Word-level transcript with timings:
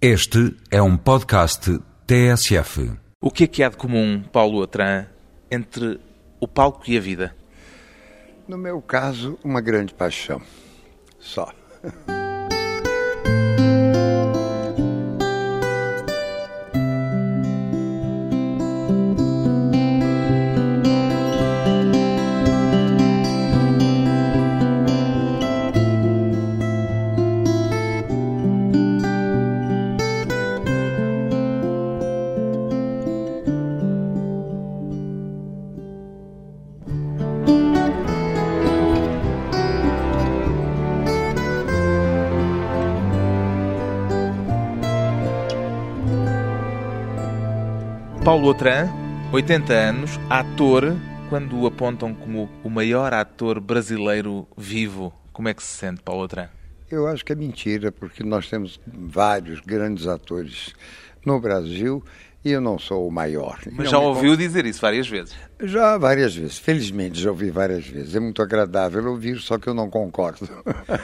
Este 0.00 0.54
é 0.70 0.82
um 0.82 0.94
podcast 0.94 1.80
TSF. 2.06 2.92
O 3.18 3.30
que 3.30 3.44
é 3.44 3.46
que 3.46 3.62
há 3.62 3.70
de 3.70 3.78
comum, 3.78 4.22
Paulo 4.30 4.62
Atran, 4.62 5.06
entre 5.50 5.98
o 6.38 6.46
palco 6.46 6.82
e 6.86 6.98
a 6.98 7.00
vida? 7.00 7.34
No 8.46 8.58
meu 8.58 8.82
caso, 8.82 9.38
uma 9.42 9.62
grande 9.62 9.94
paixão. 9.94 10.42
Só. 11.18 11.50
Paulo 48.46 48.54
Atran, 48.54 48.88
80 49.32 49.72
anos, 49.72 50.20
ator, 50.30 50.96
quando 51.28 51.58
o 51.58 51.66
apontam 51.66 52.14
como 52.14 52.48
o 52.62 52.70
maior 52.70 53.12
ator 53.12 53.58
brasileiro 53.58 54.46
vivo, 54.56 55.12
como 55.32 55.48
é 55.48 55.54
que 55.54 55.64
se 55.64 55.76
sente, 55.76 56.00
Paulo 56.00 56.22
Atran? 56.22 56.48
Eu 56.88 57.08
acho 57.08 57.24
que 57.24 57.32
é 57.32 57.34
mentira, 57.34 57.90
porque 57.90 58.22
nós 58.22 58.48
temos 58.48 58.80
vários 58.86 59.58
grandes 59.58 60.06
atores 60.06 60.76
no 61.24 61.40
Brasil 61.40 62.04
e 62.46 62.52
eu 62.52 62.60
não 62.60 62.78
sou 62.78 63.08
o 63.08 63.10
maior. 63.10 63.58
Mas 63.72 63.90
já 63.90 63.98
ouviu 63.98 64.36
dizer 64.36 64.64
isso 64.66 64.80
várias 64.80 65.08
vezes. 65.08 65.34
Já 65.60 65.98
várias 65.98 66.32
vezes, 66.32 66.56
felizmente 66.56 67.20
já 67.20 67.30
ouvi 67.30 67.50
várias 67.50 67.84
vezes. 67.84 68.14
É 68.14 68.20
muito 68.20 68.40
agradável 68.40 69.04
ouvir, 69.10 69.40
só 69.40 69.58
que 69.58 69.66
eu 69.66 69.74
não 69.74 69.90
concordo. 69.90 70.48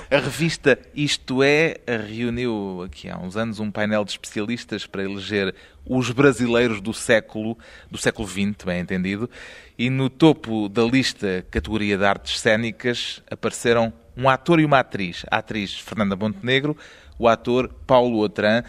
A 0.09 0.19
revista 0.19 0.79
Isto 0.95 1.43
É 1.43 1.81
reuniu 2.09 2.85
aqui 2.87 3.11
há 3.11 3.19
uns 3.19 3.37
anos 3.37 3.59
um 3.59 3.73
painel 3.73 4.05
de 4.05 4.13
especialistas 4.13 4.87
para 4.87 5.03
eleger 5.03 5.53
os 5.85 6.13
brasileiros 6.13 6.81
do 6.81 6.95
século, 6.95 7.59
do 7.91 7.99
século 7.99 8.29
XX, 8.29 8.65
bem 8.65 8.79
entendido, 8.79 9.29
e 9.77 9.91
no 9.91 10.09
topo 10.09 10.69
da 10.69 10.85
lista 10.85 11.45
categoria 11.51 11.99
de 11.99 12.05
artes 12.05 12.39
cênicas 12.39 13.21
apareceram 13.29 13.93
um 14.17 14.29
ator 14.29 14.61
e 14.61 14.65
uma 14.65 14.79
atriz. 14.79 15.27
A 15.29 15.39
atriz 15.39 15.77
Fernanda 15.77 16.15
Montenegro, 16.15 16.77
o 17.19 17.27
ator 17.27 17.69
Paulo 17.85 18.19
Outram. 18.19 18.63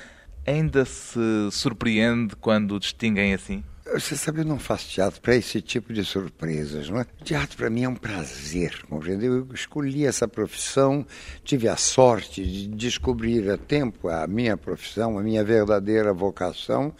Ainda 0.45 0.83
se 0.83 1.19
surpreende 1.51 2.35
quando 2.35 2.79
distinguem 2.79 3.33
assim? 3.33 3.63
Você 3.93 4.15
sabe, 4.15 4.41
eu 4.41 4.45
não 4.45 4.57
faço 4.57 4.89
teatro 4.89 5.21
para 5.21 5.35
esse 5.35 5.61
tipo 5.61 5.93
de 5.93 6.03
surpresas, 6.03 6.89
não 6.89 6.99
é? 6.99 7.05
Teatro 7.23 7.55
para 7.55 7.69
mim 7.69 7.83
é 7.83 7.89
um 7.89 7.95
prazer, 7.95 8.81
compreendeu? 8.89 9.37
Eu 9.37 9.47
escolhi 9.53 10.05
essa 10.05 10.27
profissão, 10.27 11.05
tive 11.43 11.67
a 11.67 11.77
sorte 11.77 12.43
de 12.43 12.67
descobrir 12.67 13.49
a 13.49 13.57
tempo 13.57 14.09
a 14.09 14.25
minha 14.25 14.57
profissão, 14.57 15.17
a 15.17 15.21
minha 15.21 15.43
verdadeira 15.43 16.13
vocação. 16.13 16.93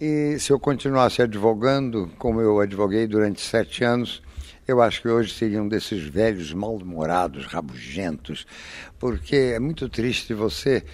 E 0.00 0.36
se 0.38 0.52
eu 0.52 0.58
continuasse 0.58 1.20
advogando, 1.20 2.10
como 2.18 2.40
eu 2.40 2.58
advoguei 2.58 3.06
durante 3.06 3.40
sete 3.40 3.84
anos, 3.84 4.22
eu 4.66 4.80
acho 4.80 5.02
que 5.02 5.08
hoje 5.08 5.34
seria 5.34 5.62
um 5.62 5.68
desses 5.68 6.02
velhos 6.02 6.52
mal-humorados, 6.52 7.44
rabugentos, 7.44 8.46
porque 8.98 9.36
é 9.36 9.58
muito 9.58 9.88
triste 9.88 10.32
você 10.32 10.84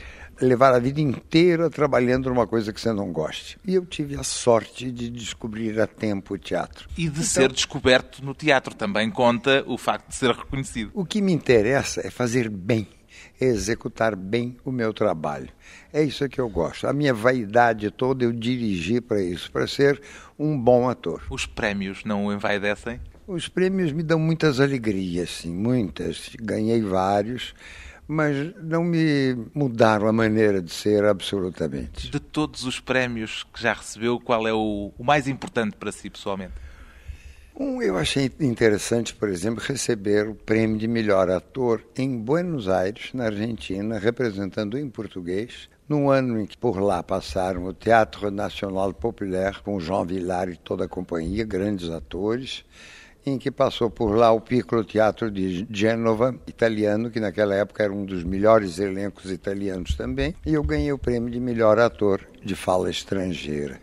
levar 0.41 0.75
a 0.75 0.79
vida 0.79 1.01
inteira 1.01 1.69
trabalhando 1.71 2.29
numa 2.29 2.47
coisa 2.47 2.73
que 2.73 2.81
você 2.81 2.93
não 2.93 3.13
goste. 3.13 3.59
E 3.67 3.75
eu 3.75 3.85
tive 3.85 4.17
a 4.17 4.23
sorte 4.23 4.91
de 4.91 5.11
descobrir 5.11 5.79
a 5.81 5.87
tempo 5.87 6.35
o 6.35 6.39
teatro. 6.39 6.89
E 6.97 7.03
de 7.05 7.09
Então- 7.11 7.23
ser 7.25 7.53
descoberto 7.53 8.25
no 8.25 8.35
teatro. 8.35 8.75
Também 8.75 9.11
conta 9.11 9.63
o 9.67 9.77
facto 9.77 10.09
de 10.09 10.15
ser 10.15 10.31
reconhecido. 10.35 10.91
O 10.95 11.05
que 11.05 11.21
me 11.21 11.33
interessa 11.33 12.07
é 12.07 12.11
fazer 12.11 12.49
bem, 12.49 12.89
é 13.41 13.45
executar 13.47 14.17
bem 14.17 14.57
o 14.65 14.73
meu 14.73 14.93
trabalho. 14.95 15.49
É 15.93 16.03
isso 16.03 16.29
que 16.29 16.41
eu 16.41 16.49
gosto. 16.49 16.87
A 16.87 16.93
minha 16.93 17.13
vaidade 17.13 17.91
toda 17.91 18.25
eu 18.25 18.33
dirigi 18.33 19.01
para 19.01 19.21
isso, 19.23 19.51
para 19.51 19.67
ser 19.67 20.01
um 20.39 20.59
bom 20.59 20.89
ator. 20.89 21.23
Os 21.31 21.45
prémios 21.47 22.03
não 22.05 22.27
o 22.27 22.33
envaidecem? 22.33 23.01
Os 23.27 23.47
prêmios 23.47 23.93
me 23.93 24.03
dão 24.03 24.19
muitas 24.19 24.59
alegrias, 24.59 25.31
sim, 25.31 25.53
muitas. 25.53 26.31
Ganhei 26.41 26.81
vários, 26.83 27.55
mas 28.11 28.53
não 28.61 28.83
me 28.83 29.37
mudaram 29.55 30.09
a 30.09 30.13
maneira 30.13 30.61
de 30.61 30.73
ser 30.73 31.05
absolutamente. 31.05 32.11
De 32.11 32.19
todos 32.19 32.65
os 32.65 32.81
prémios 32.81 33.47
que 33.55 33.63
já 33.63 33.73
recebeu, 33.73 34.19
qual 34.19 34.49
é 34.49 34.53
o, 34.53 34.93
o 34.99 35.05
mais 35.05 35.29
importante 35.29 35.77
para 35.77 35.93
si 35.93 36.11
pessoalmente? 36.11 36.55
Um, 37.55 37.81
eu 37.81 37.97
achei 37.97 38.29
interessante, 38.41 39.15
por 39.15 39.29
exemplo, 39.29 39.63
receber 39.65 40.29
o 40.29 40.35
prêmio 40.35 40.77
de 40.77 40.89
melhor 40.89 41.31
ator 41.31 41.85
em 41.97 42.19
Buenos 42.19 42.69
Aires, 42.69 43.11
na 43.15 43.27
Argentina, 43.27 43.97
representando 43.97 44.77
em 44.77 44.91
português, 44.91 45.69
no 45.89 46.11
ano 46.11 46.41
em 46.41 46.47
que 46.47 46.59
por 46.59 46.81
lá 46.81 47.05
passaram 47.05 47.67
o 47.67 47.73
Teatro 47.73 48.29
Nacional 48.29 48.93
Popular 48.93 49.63
com 49.63 49.79
João 49.79 50.05
Villar 50.05 50.49
e 50.49 50.57
toda 50.57 50.87
a 50.87 50.89
companhia, 50.89 51.45
grandes 51.45 51.89
atores, 51.91 52.65
em 53.25 53.39
que 53.39 53.51
passou 53.51 53.91
por 53.91 54.15
lá 54.15 54.33
o 54.33 54.41
Piccolo 54.41 54.85
Teatro 54.85 55.31
de 55.31 55.67
Gênova, 55.71 56.35
italiano, 56.47 57.11
que 57.11 57.21
naquela 57.21 57.55
época 57.55 57.83
era 57.83 57.93
um 57.93 58.05
dos 58.05 58.25
melhores 58.25 58.79
elencos 58.79 59.31
italianos 59.31 59.95
também, 59.95 60.35
e 60.45 60.55
eu 60.55 60.63
ganhei 60.63 60.93
o 60.93 60.99
prêmio 60.99 61.31
de 61.31 61.41
melhor 61.41 61.79
ator 61.79 62.21
de 62.43 62.55
fala 62.55 62.91
estrangeira. 62.91 63.81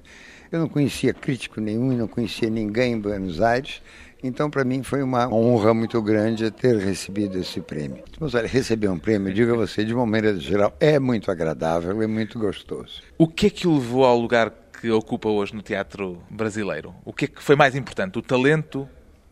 Eu 0.52 0.60
não 0.60 0.70
conhecia 0.70 1.14
crítico 1.14 1.60
nenhum 1.60 1.92
não 1.92 2.08
conhecia 2.08 2.50
ninguém 2.50 2.94
em 2.94 3.00
Buenos 3.00 3.42
Aires, 3.42 3.82
então 4.24 4.50
para 4.50 4.64
mim 4.64 4.82
foi 4.82 5.04
uma 5.04 5.28
honra 5.28 5.74
muito 5.74 6.02
grande 6.02 6.50
ter 6.52 6.78
recebido 6.78 7.38
esse 7.38 7.62
prêmio. 7.62 8.04
Mas 8.20 8.34
olha, 8.34 8.48
receber 8.48 8.88
um 8.88 8.98
prêmio, 8.98 9.34
digo 9.34 9.54
a 9.54 9.58
você, 9.58 9.84
de 9.84 9.94
uma 9.94 10.06
maneira 10.06 10.40
geral, 10.40 10.74
é 10.80 11.00
muito 11.00 11.30
agradável, 11.30 12.02
é 12.02 12.08
muito 12.08 12.40
gostoso. 12.40 13.02
O 13.18 13.28
que 13.28 13.48
é 13.48 13.50
que 13.50 13.68
o 13.68 13.76
levou 13.76 14.06
ao 14.06 14.18
lugar 14.18 14.52
que 14.82 14.90
ocupa 14.90 15.30
hoje 15.30 15.54
no 15.56 15.62
teatro 15.62 16.22
brasileiro? 16.30 16.94
O 17.04 17.12
que 17.12 17.26
é 17.26 17.28
que 17.28 17.44
foi 17.44 17.56
mais 17.56 17.76
importante? 17.76 18.18
O 18.18 18.22
talento, 18.22 18.88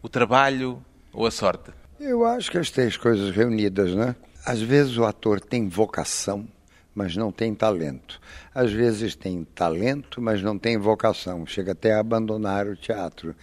o 0.06 0.10
trabalho 0.10 0.86
ou 1.12 1.26
a 1.26 1.32
sorte? 1.32 1.72
Eu 2.00 2.26
acho 2.26 2.52
que 2.52 2.60
as 2.60 2.70
três 2.70 2.96
coisas 2.96 3.36
reunidas, 3.36 3.96
né? 3.96 4.16
Às 4.46 4.62
vezes 4.62 4.98
o 4.98 5.04
ator 5.04 5.42
tem 5.42 5.68
vocação, 5.68 6.48
mas 6.94 7.18
não 7.18 7.32
tem 7.32 7.56
talento. 7.56 8.22
Às 8.54 8.72
vezes 8.72 9.16
tem 9.16 9.44
talento, 9.44 10.22
mas 10.22 10.44
não 10.44 10.60
tem 10.60 10.78
vocação. 10.78 11.44
Chega 11.48 11.72
até 11.72 11.92
a 11.92 12.02
abandonar 12.02 12.68
o 12.68 12.76
teatro. 12.76 13.36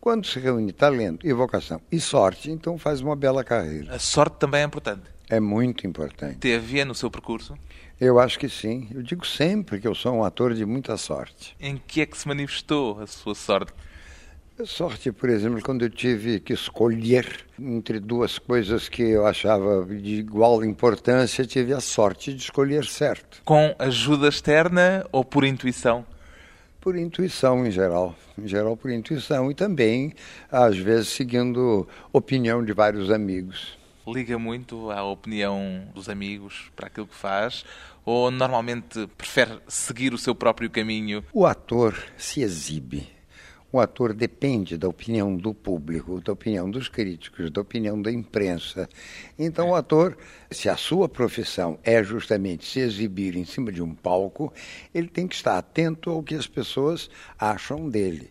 Quando 0.00 0.26
se 0.26 0.40
reúne 0.40 0.72
talento 0.72 1.26
e 1.26 1.34
vocação 1.34 1.82
e 1.92 2.00
sorte, 2.00 2.50
então 2.50 2.78
faz 2.78 3.02
uma 3.02 3.14
bela 3.14 3.44
carreira. 3.44 3.94
A 3.94 3.98
sorte 3.98 4.38
também 4.38 4.62
é 4.62 4.64
importante. 4.64 5.02
É 5.28 5.38
muito 5.38 5.86
importante. 5.86 6.38
Teve 6.38 6.82
no 6.86 6.94
seu 6.94 7.10
percurso? 7.10 7.58
Eu 8.00 8.18
acho 8.18 8.38
que 8.38 8.48
sim. 8.48 8.88
Eu 8.90 9.02
digo 9.02 9.26
sempre 9.26 9.78
que 9.78 9.86
eu 9.86 9.94
sou 9.94 10.14
um 10.14 10.24
ator 10.24 10.54
de 10.54 10.64
muita 10.64 10.96
sorte. 10.96 11.54
Em 11.60 11.76
que 11.76 12.00
é 12.00 12.06
que 12.06 12.16
se 12.16 12.26
manifestou 12.26 13.00
a 13.00 13.06
sua 13.06 13.34
sorte? 13.34 13.74
A 14.58 14.64
sorte, 14.64 15.12
por 15.12 15.28
exemplo, 15.28 15.60
quando 15.62 15.82
eu 15.82 15.90
tive 15.90 16.40
que 16.40 16.54
escolher 16.54 17.44
entre 17.60 18.00
duas 18.00 18.38
coisas 18.38 18.88
que 18.88 19.02
eu 19.02 19.26
achava 19.26 19.84
de 19.84 20.14
igual 20.14 20.64
importância, 20.64 21.44
tive 21.44 21.74
a 21.74 21.80
sorte 21.80 22.32
de 22.32 22.40
escolher 22.40 22.86
certo. 22.86 23.42
Com 23.44 23.76
ajuda 23.78 24.28
externa 24.28 25.06
ou 25.12 25.22
por 25.22 25.44
intuição? 25.44 26.06
Por 26.80 26.96
intuição, 26.96 27.66
em 27.66 27.70
geral. 27.70 28.14
Em 28.38 28.48
geral, 28.48 28.78
por 28.78 28.90
intuição. 28.90 29.50
E 29.50 29.54
também, 29.54 30.14
às 30.50 30.78
vezes, 30.78 31.08
seguindo 31.08 31.86
opinião 32.10 32.64
de 32.64 32.72
vários 32.72 33.10
amigos. 33.10 33.76
Liga 34.06 34.38
muito 34.38 34.90
à 34.90 35.04
opinião 35.04 35.82
dos 35.94 36.08
amigos 36.08 36.72
para 36.74 36.86
aquilo 36.86 37.06
que 37.06 37.14
faz? 37.14 37.62
Ou 38.06 38.30
normalmente 38.30 39.06
prefere 39.18 39.58
seguir 39.68 40.14
o 40.14 40.18
seu 40.18 40.34
próprio 40.34 40.70
caminho? 40.70 41.22
O 41.30 41.44
ator 41.44 41.94
se 42.16 42.40
exibe. 42.40 43.14
O 43.72 43.80
ator 43.80 44.14
depende 44.14 44.78
da 44.78 44.88
opinião 44.88 45.36
do 45.36 45.52
público, 45.52 46.20
da 46.20 46.32
opinião 46.32 46.70
dos 46.70 46.88
críticos, 46.88 47.50
da 47.50 47.60
opinião 47.60 48.00
da 48.00 48.12
imprensa. 48.12 48.88
Então, 49.36 49.70
o 49.70 49.74
ator, 49.74 50.16
se 50.50 50.68
a 50.68 50.76
sua 50.76 51.08
profissão 51.08 51.76
é 51.82 52.02
justamente 52.02 52.64
se 52.64 52.78
exibir 52.78 53.36
em 53.36 53.44
cima 53.44 53.72
de 53.72 53.82
um 53.82 53.92
palco, 53.92 54.52
ele 54.94 55.08
tem 55.08 55.26
que 55.26 55.34
estar 55.34 55.58
atento 55.58 56.10
ao 56.10 56.22
que 56.22 56.36
as 56.36 56.46
pessoas 56.46 57.10
acham 57.38 57.90
dele. 57.90 58.30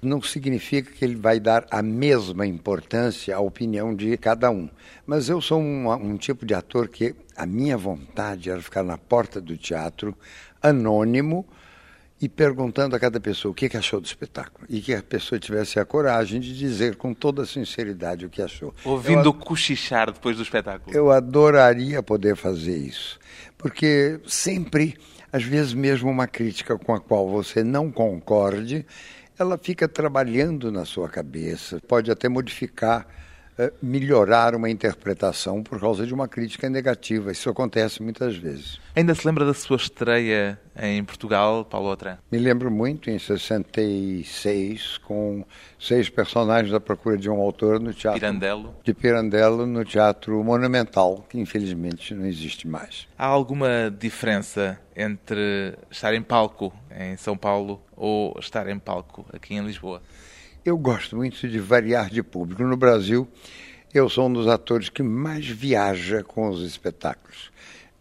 Não 0.00 0.22
significa 0.22 0.92
que 0.92 1.04
ele 1.04 1.16
vai 1.16 1.40
dar 1.40 1.66
a 1.68 1.82
mesma 1.82 2.46
importância 2.46 3.34
à 3.34 3.40
opinião 3.40 3.94
de 3.94 4.16
cada 4.16 4.50
um. 4.50 4.70
Mas 5.04 5.28
eu 5.28 5.40
sou 5.40 5.60
um, 5.60 5.90
um 5.90 6.16
tipo 6.16 6.46
de 6.46 6.54
ator 6.54 6.88
que 6.88 7.14
a 7.36 7.44
minha 7.44 7.76
vontade 7.76 8.50
era 8.50 8.62
ficar 8.62 8.84
na 8.84 8.96
porta 8.96 9.40
do 9.40 9.56
teatro, 9.56 10.16
anônimo, 10.62 11.44
e 12.20 12.28
perguntando 12.28 12.96
a 12.96 12.98
cada 12.98 13.20
pessoa 13.20 13.52
o 13.52 13.54
que, 13.54 13.68
que 13.68 13.76
achou 13.76 14.00
do 14.00 14.06
espetáculo. 14.06 14.66
E 14.70 14.80
que 14.80 14.94
a 14.94 15.02
pessoa 15.02 15.38
tivesse 15.38 15.78
a 15.78 15.84
coragem 15.84 16.40
de 16.40 16.56
dizer 16.56 16.96
com 16.96 17.12
toda 17.12 17.44
sinceridade 17.44 18.24
o 18.24 18.30
que 18.30 18.40
achou. 18.40 18.74
Ouvindo 18.84 19.28
Eu- 19.28 19.34
cochichar 19.34 20.10
depois 20.10 20.36
do 20.36 20.42
espetáculo. 20.42 20.96
eu 20.96 21.10
adoraria 21.10 22.02
poder 22.02 22.34
fazer 22.36 22.76
isso, 22.76 23.18
porque 23.58 24.18
sempre 24.26 24.96
às 25.32 25.42
vezes 25.42 25.74
mesmo 25.74 26.08
uma 26.10 26.26
crítica 26.26 26.78
com 26.78 26.94
a 26.94 27.00
qual 27.00 27.28
você 27.28 27.62
não 27.62 27.90
concorde, 27.92 28.86
ela 29.38 29.58
fica 29.58 29.86
trabalhando 29.86 30.72
na 30.72 30.86
sua 30.86 31.10
cabeça, 31.10 31.78
pode 31.86 32.10
até 32.10 32.26
modificar 32.28 33.06
melhorar 33.82 34.54
uma 34.54 34.68
interpretação 34.68 35.62
por 35.62 35.80
causa 35.80 36.06
de 36.06 36.12
uma 36.12 36.28
crítica 36.28 36.68
negativa. 36.68 37.32
Isso 37.32 37.48
acontece 37.48 38.02
muitas 38.02 38.36
vezes. 38.36 38.78
Ainda 38.94 39.14
se 39.14 39.26
lembra 39.26 39.44
da 39.44 39.54
sua 39.54 39.76
estreia 39.76 40.58
em 40.78 41.02
Portugal, 41.04 41.64
Paulo 41.64 41.88
Outra? 41.88 42.18
Me 42.30 42.38
lembro 42.38 42.70
muito, 42.70 43.10
em 43.10 43.18
66, 43.18 44.98
com 44.98 45.44
seis 45.78 46.08
personagens 46.08 46.70
da 46.70 46.80
procura 46.80 47.16
de 47.16 47.30
um 47.30 47.40
autor 47.40 47.80
no 47.80 47.92
teatro 47.94 48.20
Pirandello. 48.20 48.74
de 48.84 48.94
Pirandello, 48.94 49.66
no 49.66 49.84
Teatro 49.84 50.42
Monumental, 50.44 51.24
que 51.28 51.38
infelizmente 51.38 52.14
não 52.14 52.26
existe 52.26 52.68
mais. 52.68 53.08
Há 53.18 53.26
alguma 53.26 53.90
diferença 53.90 54.78
entre 54.94 55.74
estar 55.90 56.14
em 56.14 56.22
palco 56.22 56.72
em 56.90 57.16
São 57.16 57.36
Paulo 57.36 57.82
ou 57.96 58.36
estar 58.38 58.68
em 58.68 58.78
palco 58.78 59.24
aqui 59.32 59.54
em 59.54 59.64
Lisboa? 59.64 60.02
Eu 60.66 60.76
gosto 60.76 61.14
muito 61.14 61.48
de 61.48 61.60
variar 61.60 62.10
de 62.10 62.24
público. 62.24 62.60
No 62.64 62.76
Brasil, 62.76 63.28
eu 63.94 64.08
sou 64.08 64.26
um 64.26 64.32
dos 64.32 64.48
atores 64.48 64.88
que 64.88 65.00
mais 65.00 65.46
viaja 65.46 66.24
com 66.24 66.48
os 66.48 66.60
espetáculos. 66.60 67.52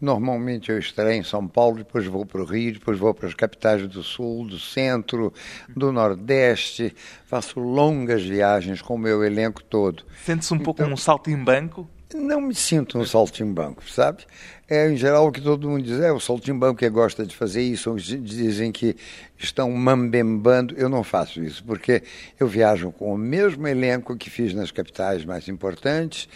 Normalmente 0.02 0.72
eu 0.72 0.80
estreio 0.80 1.20
em 1.20 1.24
São 1.24 1.48
Paulo, 1.48 1.78
depois 1.78 2.08
vou 2.08 2.26
para 2.26 2.42
o 2.42 2.44
Rio, 2.44 2.74
depois 2.74 2.98
vou 2.98 3.14
para 3.14 3.28
as 3.28 3.36
capitais 3.36 3.88
do 3.88 4.02
Sul, 4.02 4.48
do 4.48 4.58
Centro, 4.58 5.32
do 5.70 5.92
Nordeste. 5.92 6.92
Faço 7.28 7.60
longas 7.60 8.24
viagens 8.24 8.82
com 8.82 8.96
o 8.96 9.00
meu 9.00 9.24
elenco 9.24 9.64
todo. 9.64 10.04
Sente-se 10.24 10.52
um 10.52 10.58
pouco 10.58 10.84
um 10.84 10.98
saltimbanco? 10.98 11.88
Não 12.16 12.40
me 12.40 12.56
sinto 12.56 12.98
um 12.98 13.06
saltimbanco, 13.06 13.84
sabe? 13.90 14.24
É, 14.70 14.90
em 14.90 14.96
geral, 14.96 15.28
o 15.28 15.32
que 15.32 15.42
todo 15.42 15.70
mundo 15.70 15.84
diz 15.84 16.00
é 16.00 16.12
o 16.12 16.20
saltimbanco 16.20 16.80
que 16.80 16.90
gosta 16.90 17.26
de 17.26 17.36
fazer 17.36 17.62
isso, 17.62 17.94
dizem 17.96 18.72
que 18.72 18.96
estão 19.38 19.70
mambembando. 19.70 20.74
Eu 20.78 20.88
não 20.88 21.04
faço 21.04 21.44
isso, 21.44 21.64
porque 21.64 22.02
eu 22.40 22.48
viajo 22.48 22.92
com 22.94 23.14
o 23.14 23.18
mesmo 23.18 23.68
elenco 23.68 24.16
que 24.16 24.30
fiz 24.30 24.54
nas 24.54 24.72
capitais 24.72 25.26
mais 25.26 25.50
importantes, 25.50 26.30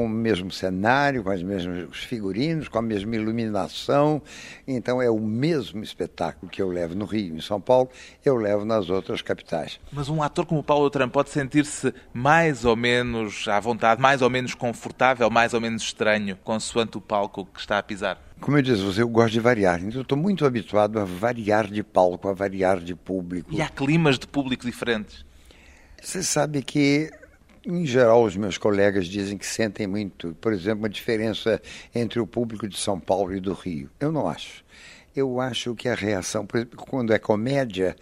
com 0.00 0.06
o 0.06 0.08
mesmo 0.08 0.50
cenário, 0.50 1.22
com 1.22 1.30
os 1.30 1.42
mesmos 1.42 1.98
figurinos, 2.04 2.68
com 2.68 2.78
a 2.78 2.82
mesma 2.82 3.16
iluminação. 3.16 4.22
Então 4.66 5.02
é 5.02 5.10
o 5.10 5.20
mesmo 5.20 5.82
espetáculo 5.82 6.50
que 6.50 6.62
eu 6.62 6.70
levo 6.70 6.94
no 6.94 7.04
Rio, 7.04 7.36
em 7.36 7.40
São 7.40 7.60
Paulo, 7.60 7.90
eu 8.24 8.34
levo 8.36 8.64
nas 8.64 8.88
outras 8.88 9.20
capitais. 9.20 9.78
Mas 9.92 10.08
um 10.08 10.22
ator 10.22 10.46
como 10.46 10.60
o 10.60 10.64
Paulo 10.64 10.88
Trump 10.88 11.12
pode 11.12 11.28
sentir-se 11.28 11.92
mais 12.14 12.64
ou 12.64 12.74
menos 12.76 13.46
à 13.46 13.60
vontade, 13.60 14.00
mais 14.00 14.22
ou 14.22 14.30
menos 14.30 14.54
confortável, 14.54 15.28
mais 15.28 15.52
ou 15.52 15.60
menos 15.60 15.82
estranho, 15.82 16.34
consoante 16.42 16.96
o 16.96 17.00
palco 17.00 17.44
que 17.44 17.60
está 17.60 17.76
a 17.76 17.82
pisar? 17.82 18.18
Como 18.40 18.56
eu 18.56 18.62
disse, 18.62 18.98
eu 18.98 19.08
gosto 19.08 19.32
de 19.32 19.40
variar. 19.40 19.84
Então 19.84 20.00
estou 20.00 20.16
muito 20.16 20.46
habituado 20.46 20.98
a 20.98 21.04
variar 21.04 21.66
de 21.66 21.82
palco, 21.82 22.26
a 22.26 22.32
variar 22.32 22.80
de 22.80 22.94
público. 22.94 23.52
E 23.52 23.60
há 23.60 23.68
climas 23.68 24.18
de 24.18 24.26
público 24.26 24.64
diferentes? 24.64 25.26
Você 26.00 26.22
sabe 26.22 26.62
que 26.62 27.10
em 27.64 27.84
geral, 27.84 28.24
os 28.24 28.36
meus 28.36 28.56
colegas 28.56 29.06
dizem 29.06 29.36
que 29.36 29.46
sentem 29.46 29.86
muito, 29.86 30.34
por 30.40 30.52
exemplo, 30.52 30.80
uma 30.80 30.88
diferença 30.88 31.60
entre 31.94 32.18
o 32.20 32.26
público 32.26 32.66
de 32.66 32.78
São 32.78 32.98
Paulo 32.98 33.34
e 33.34 33.40
do 33.40 33.52
Rio. 33.52 33.90
Eu 33.98 34.10
não 34.10 34.28
acho. 34.28 34.64
Eu 35.14 35.40
acho 35.40 35.74
que 35.74 35.88
a 35.88 35.94
reação, 35.94 36.46
por 36.46 36.58
exemplo, 36.58 36.78
quando 36.78 37.12
é 37.12 37.18
comédia, 37.18 37.96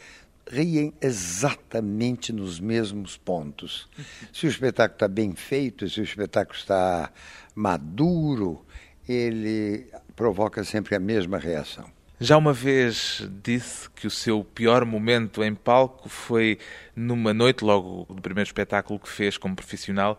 riem 0.50 0.92
exatamente 1.00 2.32
nos 2.32 2.60
mesmos 2.60 3.16
pontos. 3.16 3.88
Se 4.32 4.46
o 4.46 4.48
espetáculo 4.48 4.94
está 4.94 5.08
bem 5.08 5.34
feito, 5.34 5.88
se 5.88 6.00
o 6.00 6.04
espetáculo 6.04 6.56
está 6.56 7.10
maduro, 7.54 8.64
ele 9.08 9.86
provoca 10.14 10.62
sempre 10.64 10.94
a 10.94 11.00
mesma 11.00 11.38
reação. 11.38 11.97
Já 12.20 12.36
uma 12.36 12.52
vez 12.52 13.24
disse 13.44 13.88
que 13.90 14.04
o 14.04 14.10
seu 14.10 14.42
pior 14.42 14.84
momento 14.84 15.44
em 15.44 15.54
palco 15.54 16.08
foi 16.08 16.58
numa 16.94 17.32
noite, 17.32 17.64
logo 17.64 18.12
do 18.12 18.20
primeiro 18.20 18.48
espetáculo 18.48 18.98
que 18.98 19.08
fez 19.08 19.38
como 19.38 19.54
profissional, 19.54 20.18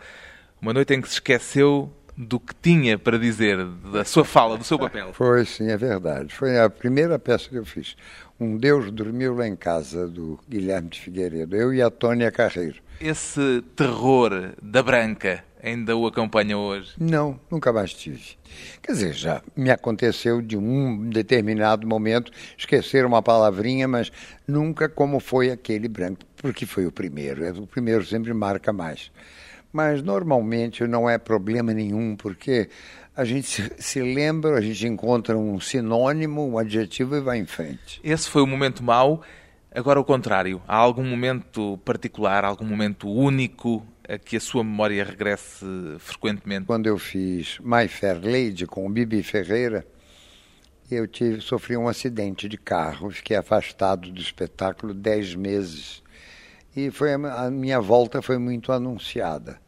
uma 0.62 0.74
noite 0.74 0.94
em 0.94 1.02
que 1.02 1.10
se 1.10 1.16
esqueceu 1.16 1.94
do 2.20 2.38
que 2.38 2.54
tinha 2.62 3.00
para 3.00 3.18
dizer, 3.18 3.64
da 3.94 4.04
sua 4.04 4.26
fala, 4.26 4.58
do 4.58 4.64
seu 4.66 4.78
papel. 4.78 5.14
Foi, 5.14 5.46
sim, 5.46 5.70
é 5.70 5.78
verdade. 5.78 6.36
Foi 6.36 6.60
a 6.60 6.70
primeira 6.70 7.18
peça 7.18 7.48
que 7.48 7.56
eu 7.56 7.64
fiz. 7.64 7.96
Um 8.38 8.58
Deus 8.58 8.92
dormiu 8.92 9.36
lá 9.36 9.48
em 9.48 9.56
casa, 9.56 10.06
do 10.06 10.38
Guilherme 10.48 10.90
de 10.90 11.00
Figueiredo. 11.00 11.56
Eu 11.56 11.74
e 11.74 11.82
a 11.82 11.90
Tônia 11.90 12.30
Carreiro. 12.30 12.82
Esse 13.00 13.64
terror 13.74 14.52
da 14.62 14.84
branca 14.84 15.46
ainda 15.64 15.96
o 15.96 16.08
acompanha 16.08 16.58
hoje? 16.58 16.92
Não, 17.00 17.40
nunca 17.50 17.72
mais 17.72 17.94
tive. 17.94 18.38
Quer 18.82 18.92
dizer, 18.92 19.14
já 19.14 19.42
me 19.56 19.72
aconteceu 19.72 20.42
de 20.42 20.58
um 20.58 21.10
determinado 21.10 21.88
momento 21.88 22.34
esquecer 22.58 23.06
uma 23.06 23.22
palavrinha, 23.22 23.88
mas 23.88 24.12
nunca 24.46 24.90
como 24.90 25.22
foi 25.22 25.52
aquele 25.52 25.88
branco, 25.88 26.22
porque 26.36 26.66
foi 26.66 26.86
o 26.86 26.92
primeiro. 26.92 27.62
O 27.62 27.68
primeiro 27.68 28.06
sempre 28.06 28.34
marca 28.34 28.74
mais. 28.74 29.10
Mas 29.72 30.02
normalmente 30.02 30.86
não 30.88 31.10
é 31.10 31.18
problema 31.18 31.74
nenhum, 31.74 32.16
porque 32.16 32.70
a 33.16 33.24
gente 33.24 33.72
se, 33.78 34.02
lembra, 34.02 34.58
a 34.58 34.62
gente 34.62 34.88
encontra 34.88 35.38
um 35.38 35.60
sinônimo, 35.60 36.48
um 36.48 36.58
adjetivo 36.58 37.16
e 37.16 37.22
vai 37.22 37.38
em 37.38 37.46
frente. 37.46 38.00
Esse 38.04 38.30
foi 38.30 38.42
o 38.42 38.48
momento 38.48 38.84
mau. 38.84 39.22
Agora, 39.72 40.00
o 40.00 40.04
contrário. 40.04 40.62
Há 40.68 40.76
algum 40.76 41.04
momento 41.04 41.78
particular, 41.86 42.44
algum 42.44 42.66
momento 42.66 43.08
único 43.08 43.86
a 44.08 44.18
que 44.18 44.38
a 44.38 44.40
sua 44.40 44.64
memória 44.64 45.04
regresse 45.04 45.64
frequentemente? 46.00 46.66
Quando 46.66 46.88
eu 46.88 46.98
fiz 46.98 47.60
My 47.60 47.88
Fair 47.88 48.20
Lady 48.24 48.66
com 48.66 48.88
o 48.88 48.90
Bibi 48.90 49.22
Ferreira, 49.22 49.86
eu 50.90 51.06
tive, 51.06 51.40
sofri 51.42 51.78
um 51.78 51.88
acidente 51.88 52.50
de 52.50 52.58
carro, 52.58 53.12
fiquei 53.12 53.38
afastado 53.38 54.12
do 54.12 54.20
espetáculo 54.20 54.96
dez 54.96 55.36
meses. 55.36 56.02
E 56.76 56.92
foi 56.92 57.14
a 57.14 57.50
minha 57.50 57.82
volta 57.82 58.22
foi 58.22 58.38
muito 58.38 58.72
anunciada. 58.72 59.60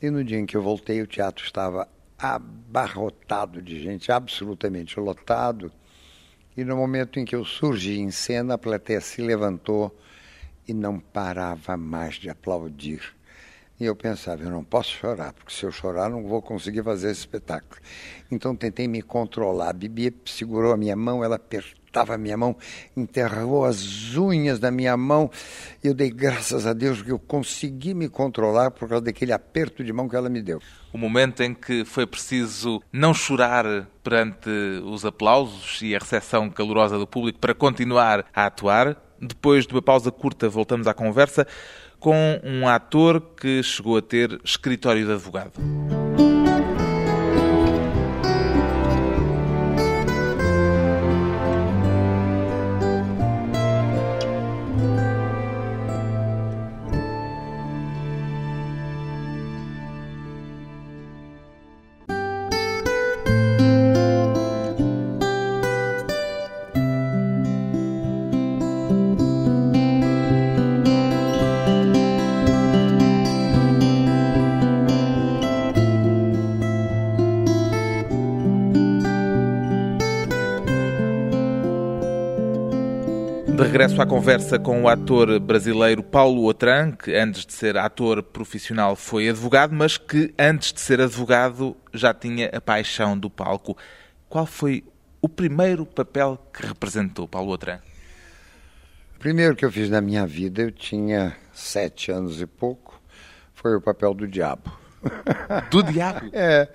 E 0.00 0.10
no 0.10 0.22
dia 0.22 0.38
em 0.38 0.46
que 0.46 0.56
eu 0.56 0.62
voltei, 0.62 1.00
o 1.00 1.06
teatro 1.06 1.44
estava 1.44 1.88
abarrotado 2.18 3.62
de 3.62 3.82
gente, 3.82 4.12
absolutamente 4.12 4.98
lotado. 5.00 5.72
E 6.56 6.62
no 6.64 6.76
momento 6.76 7.18
em 7.18 7.24
que 7.24 7.34
eu 7.34 7.44
surgi 7.44 7.98
em 7.98 8.10
cena, 8.10 8.54
a 8.54 8.58
plateia 8.58 9.00
se 9.00 9.22
levantou 9.22 9.96
e 10.68 10.74
não 10.74 11.00
parava 11.00 11.76
mais 11.76 12.16
de 12.16 12.28
aplaudir. 12.28 13.14
E 13.80 13.84
eu 13.84 13.96
pensava, 13.96 14.42
eu 14.42 14.50
não 14.50 14.62
posso 14.62 14.90
chorar, 14.90 15.32
porque 15.32 15.52
se 15.52 15.64
eu 15.64 15.72
chorar 15.72 16.08
não 16.10 16.22
vou 16.22 16.42
conseguir 16.42 16.84
fazer 16.84 17.10
esse 17.10 17.20
espetáculo. 17.20 17.80
Então 18.30 18.54
tentei 18.54 18.86
me 18.86 19.02
controlar. 19.02 19.70
A 19.70 19.72
Bibi 19.72 20.14
segurou 20.26 20.72
a 20.72 20.76
minha 20.76 20.94
mão, 20.94 21.24
ela 21.24 21.38
apertava 21.92 22.14
a 22.14 22.18
minha 22.18 22.36
mão, 22.36 22.56
enterrou 22.96 23.66
as 23.66 24.16
unhas 24.16 24.58
da 24.58 24.70
minha 24.70 24.96
mão. 24.96 25.30
Eu 25.84 25.92
dei 25.92 26.10
graças 26.10 26.66
a 26.66 26.72
Deus 26.72 27.02
que 27.02 27.12
eu 27.12 27.18
consegui 27.18 27.92
me 27.92 28.08
controlar 28.08 28.70
por 28.70 28.88
causa 28.88 29.04
daquele 29.04 29.32
aperto 29.32 29.84
de 29.84 29.92
mão 29.92 30.08
que 30.08 30.16
ela 30.16 30.30
me 30.30 30.40
deu. 30.40 30.58
O 30.92 30.96
momento 30.98 31.42
em 31.42 31.52
que 31.52 31.84
foi 31.84 32.06
preciso 32.06 32.82
não 32.90 33.12
chorar 33.12 33.86
perante 34.02 34.48
os 34.84 35.04
aplausos 35.04 35.80
e 35.82 35.94
a 35.94 35.98
recepção 35.98 36.48
calorosa 36.48 36.98
do 36.98 37.06
público 37.06 37.38
para 37.38 37.54
continuar 37.54 38.24
a 38.34 38.46
atuar. 38.46 38.96
Depois 39.20 39.66
de 39.66 39.74
uma 39.74 39.82
pausa 39.82 40.10
curta, 40.10 40.48
voltamos 40.48 40.86
à 40.86 40.94
conversa 40.94 41.46
com 42.00 42.40
um 42.42 42.66
ator 42.66 43.20
que 43.36 43.62
chegou 43.62 43.96
a 43.96 44.02
ter 44.02 44.40
escritório 44.42 45.04
de 45.04 45.12
advogado. 45.12 45.52
De 83.62 83.68
regresso 83.68 84.02
à 84.02 84.06
conversa 84.06 84.58
com 84.58 84.82
o 84.82 84.88
ator 84.88 85.38
brasileiro 85.38 86.02
Paulo 86.02 86.46
Otran, 86.46 86.90
que 86.90 87.14
antes 87.14 87.46
de 87.46 87.52
ser 87.52 87.76
ator 87.76 88.20
profissional 88.20 88.96
foi 88.96 89.28
advogado, 89.28 89.72
mas 89.72 89.96
que 89.96 90.34
antes 90.36 90.72
de 90.72 90.80
ser 90.80 91.00
advogado 91.00 91.76
já 91.94 92.12
tinha 92.12 92.48
a 92.48 92.60
paixão 92.60 93.16
do 93.16 93.30
palco. 93.30 93.78
Qual 94.28 94.46
foi 94.46 94.82
o 95.20 95.28
primeiro 95.28 95.86
papel 95.86 96.44
que 96.52 96.66
representou 96.66 97.28
Paulo 97.28 97.52
Otran? 97.52 97.78
O 99.14 99.20
primeiro 99.20 99.54
que 99.54 99.64
eu 99.64 99.70
fiz 99.70 99.88
na 99.88 100.00
minha 100.00 100.26
vida, 100.26 100.62
eu 100.62 100.72
tinha 100.72 101.36
sete 101.52 102.10
anos 102.10 102.40
e 102.40 102.46
pouco, 102.46 103.00
foi 103.54 103.76
o 103.76 103.80
papel 103.80 104.12
do 104.12 104.26
diabo. 104.26 104.76
Do 105.70 105.84
diabo? 105.84 106.28
é. 106.34 106.68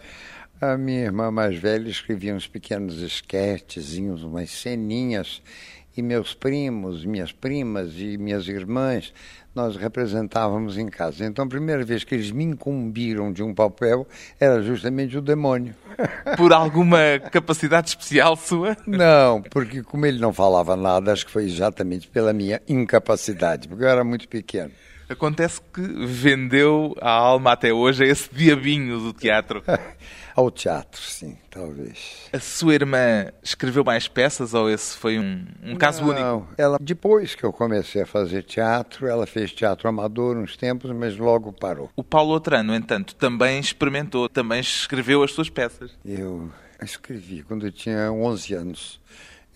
A 0.60 0.76
minha 0.76 1.02
irmã 1.02 1.30
mais 1.30 1.56
velha 1.56 1.88
escrevia 1.88 2.34
uns 2.34 2.48
pequenos 2.48 3.00
esquetezinhos, 3.00 4.24
umas 4.24 4.50
ceninhas, 4.50 5.40
e 5.98 6.04
meus 6.04 6.34
primos, 6.34 7.04
minhas 7.06 7.32
primas 7.32 7.94
e 7.98 8.18
minhas 8.18 8.48
irmãs, 8.48 9.14
nós 9.56 9.76
representávamos 9.76 10.78
em 10.78 10.88
casa. 10.88 11.26
Então, 11.26 11.44
a 11.44 11.48
primeira 11.48 11.84
vez 11.84 12.04
que 12.04 12.14
eles 12.14 12.30
me 12.30 12.44
incumbiram 12.44 13.34
de 13.34 13.42
um 13.42 13.54
papel 13.54 14.08
era 14.40 14.62
justamente 14.62 15.18
o 15.18 15.22
demônio. 15.22 15.74
Por 16.38 16.54
alguma 16.54 17.00
capacidade 17.32 17.90
especial 17.90 18.36
sua? 18.36 18.78
Não, 18.86 19.42
porque 19.42 19.82
como 19.82 20.06
ele 20.06 20.20
não 20.20 20.32
falava 20.32 20.76
nada, 20.76 21.12
acho 21.12 21.26
que 21.26 21.32
foi 21.32 21.46
exatamente 21.46 22.08
pela 22.08 22.32
minha 22.32 22.62
incapacidade, 22.68 23.68
porque 23.68 23.84
eu 23.84 23.90
era 23.90 24.04
muito 24.04 24.28
pequeno. 24.28 24.72
Acontece 25.10 25.62
que 25.74 25.82
vendeu 25.82 26.96
a 27.00 27.10
alma 27.10 27.54
até 27.54 27.72
hoje 27.72 28.04
a 28.04 28.08
esse 28.08 28.30
diabinho 28.34 29.00
do 29.00 29.14
teatro. 29.14 29.64
Ao 30.36 30.52
teatro, 30.52 31.02
sim, 31.02 31.36
talvez. 31.50 32.30
A 32.32 32.40
sua 32.40 32.76
irmã 32.76 33.32
escreveu 33.42 33.84
mais 33.84 34.08
peças 34.08 34.54
ou 34.54 34.70
esse 34.70 34.96
foi 34.96 35.18
um, 35.18 35.48
um 35.64 35.76
caso 35.76 36.06
Não, 36.06 36.10
único? 36.10 36.54
Ela, 36.56 36.78
depois 36.80 37.34
que 37.34 37.44
eu 37.44 37.52
comecei 37.52 38.04
a 38.04 38.06
fazer 38.06 38.44
teatro, 38.44 39.08
ela 39.08 39.26
fez 39.26 39.52
teatro 39.52 39.90
amador 39.90 40.38
uns 40.38 40.56
tempos, 40.56 40.92
mas 40.92 41.18
logo 41.18 41.52
parou. 41.52 41.90
O 41.96 42.04
Paulo 42.04 42.34
Outrano, 42.34 42.72
no 42.72 42.76
entanto, 42.76 43.16
também 43.16 43.60
experimentou, 43.60 44.30
também 44.30 44.60
escreveu 44.60 45.24
as 45.24 45.32
suas 45.32 45.50
peças. 45.50 45.98
Eu 46.06 46.52
escrevi 46.84 47.42
quando 47.42 47.66
eu 47.66 47.72
tinha 47.72 48.12
11 48.12 48.54
anos. 48.54 49.02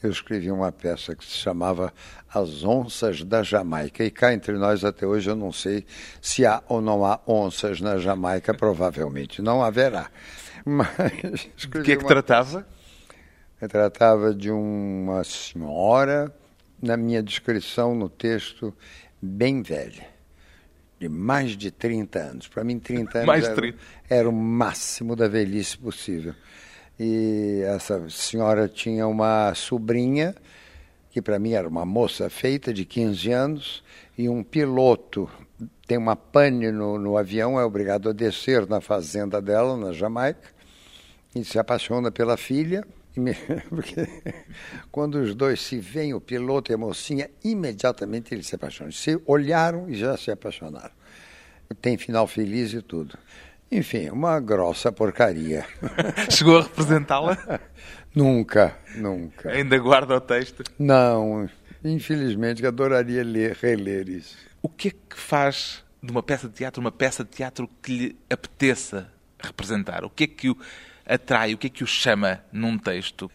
Eu 0.03 0.10
escrevi 0.10 0.50
uma 0.50 0.72
peça 0.72 1.15
que 1.15 1.24
se 1.24 1.38
chamava 1.38 1.93
As 2.34 2.63
Onças 2.63 3.24
da 3.24 3.43
Jamaica. 3.43 4.03
E 4.03 4.10
cá 4.10 4.34
entre 4.34 4.58
nós, 4.58 4.84
até 4.84 5.05
hoje, 5.05 5.29
eu 5.29 5.36
não 5.36 5.51
sei 5.51 5.86
se 6.20 6.43
há 6.43 6.63
ou 6.67 6.81
não 6.81 7.05
há 7.05 7.20
onças 7.27 7.79
na 7.79 7.98
Jamaica. 7.98 8.53
Provavelmente 8.53 9.41
não 9.41 9.63
haverá. 9.63 10.10
Mas 10.65 11.48
De 11.55 11.67
que 11.67 11.91
é 11.91 11.96
que 11.96 12.05
tratava? 12.05 12.65
Tratava 13.70 14.34
de 14.34 14.50
uma 14.50 15.24
senhora, 15.24 16.34
na 16.81 16.98
minha 16.98 17.22
descrição 17.22 17.93
no 17.93 18.10
texto, 18.10 18.75
bem 19.22 19.62
velha, 19.62 20.08
de 21.00 21.08
mais 21.08 21.55
de 21.55 21.70
30 21.70 22.20
anos. 22.20 22.48
Para 22.48 22.63
mim, 22.63 22.79
30 22.79 23.20
anos 23.20 23.27
Mais 23.27 23.43
de 23.43 23.50
era, 23.50 23.55
30. 23.55 23.77
era 24.10 24.29
o 24.29 24.31
máximo 24.34 25.15
da 25.15 25.27
velhice 25.27 25.77
possível. 25.77 26.34
E 27.03 27.63
essa 27.65 28.08
senhora 28.12 28.67
tinha 28.67 29.08
uma 29.08 29.55
sobrinha, 29.55 30.36
que 31.10 31.20
para 31.20 31.39
mim 31.39 31.53
era 31.53 31.67
uma 31.67 31.84
moça 31.84 32.29
feita, 32.29 32.72
de 32.72 32.86
15 32.86 33.31
anos, 33.31 33.84
e 34.15 34.29
um 34.29 34.43
piloto 34.43 35.27
tem 35.88 35.98
uma 35.98 36.15
pane 36.15 36.72
no, 36.72 37.00
no 37.00 37.17
avião, 37.17 37.60
é 37.60 37.65
obrigado 37.65 38.08
a 38.08 38.13
descer 38.13 38.67
na 38.67 38.79
fazenda 38.79 39.41
dela, 39.41 39.75
na 39.75 39.91
Jamaica, 39.93 40.48
e 41.34 41.43
se 41.43 41.58
apaixona 41.58 42.12
pela 42.12 42.38
filha. 42.38 42.86
Porque 43.67 44.08
quando 44.91 45.15
os 45.15 45.34
dois 45.34 45.60
se 45.60 45.79
veem, 45.79 46.13
o 46.13 46.22
piloto 46.22 46.72
e 46.72 46.75
a 46.75 46.77
mocinha, 46.77 47.31
imediatamente 47.43 48.31
eles 48.31 48.46
se 48.46 48.53
apaixonam. 48.53 48.91
Se 48.91 49.20
olharam 49.25 49.89
e 49.89 49.96
já 49.96 50.15
se 50.17 50.29
apaixonaram. 50.29 50.93
Tem 51.81 51.98
final 51.98 52.27
feliz 52.27 52.74
e 52.74 52.81
tudo. 52.84 53.17
Enfim, 53.72 54.10
uma 54.10 54.38
grossa 54.40 54.92
porcaria. 54.92 55.66
Chegou 56.30 56.58
a 56.58 56.63
representá-la? 56.63 57.38
nunca, 58.13 58.78
nunca. 58.96 59.50
Ainda 59.50 59.78
guarda 59.78 60.16
o 60.16 60.20
texto. 60.20 60.63
Não, 60.78 61.50
infelizmente 61.82 62.66
adoraria 62.66 63.24
ler, 63.24 63.56
reler 63.56 64.10
isso. 64.10 64.36
O 64.62 64.68
que 64.68 64.90
é 64.90 64.92
que 64.92 65.18
faz 65.18 65.84
de 66.04 66.12
uma 66.12 66.22
peça 66.22 66.50
de 66.50 66.54
teatro 66.54 66.82
uma 66.82 66.92
peça 66.92 67.24
de 67.24 67.30
teatro 67.30 67.70
que 67.82 67.98
lhe 67.98 68.20
apeteça 68.30 69.10
representar? 69.42 70.04
O 70.04 70.10
que 70.10 70.25
é 70.25 70.28
que 70.28 70.50
o 70.50 70.58
atrai, 71.06 71.54
o 71.54 71.58
que 71.58 71.68
é 71.68 71.70
que 71.70 71.84
o 71.84 71.88
chama 71.88 72.44
num 72.51 72.78
texto? 72.78 73.32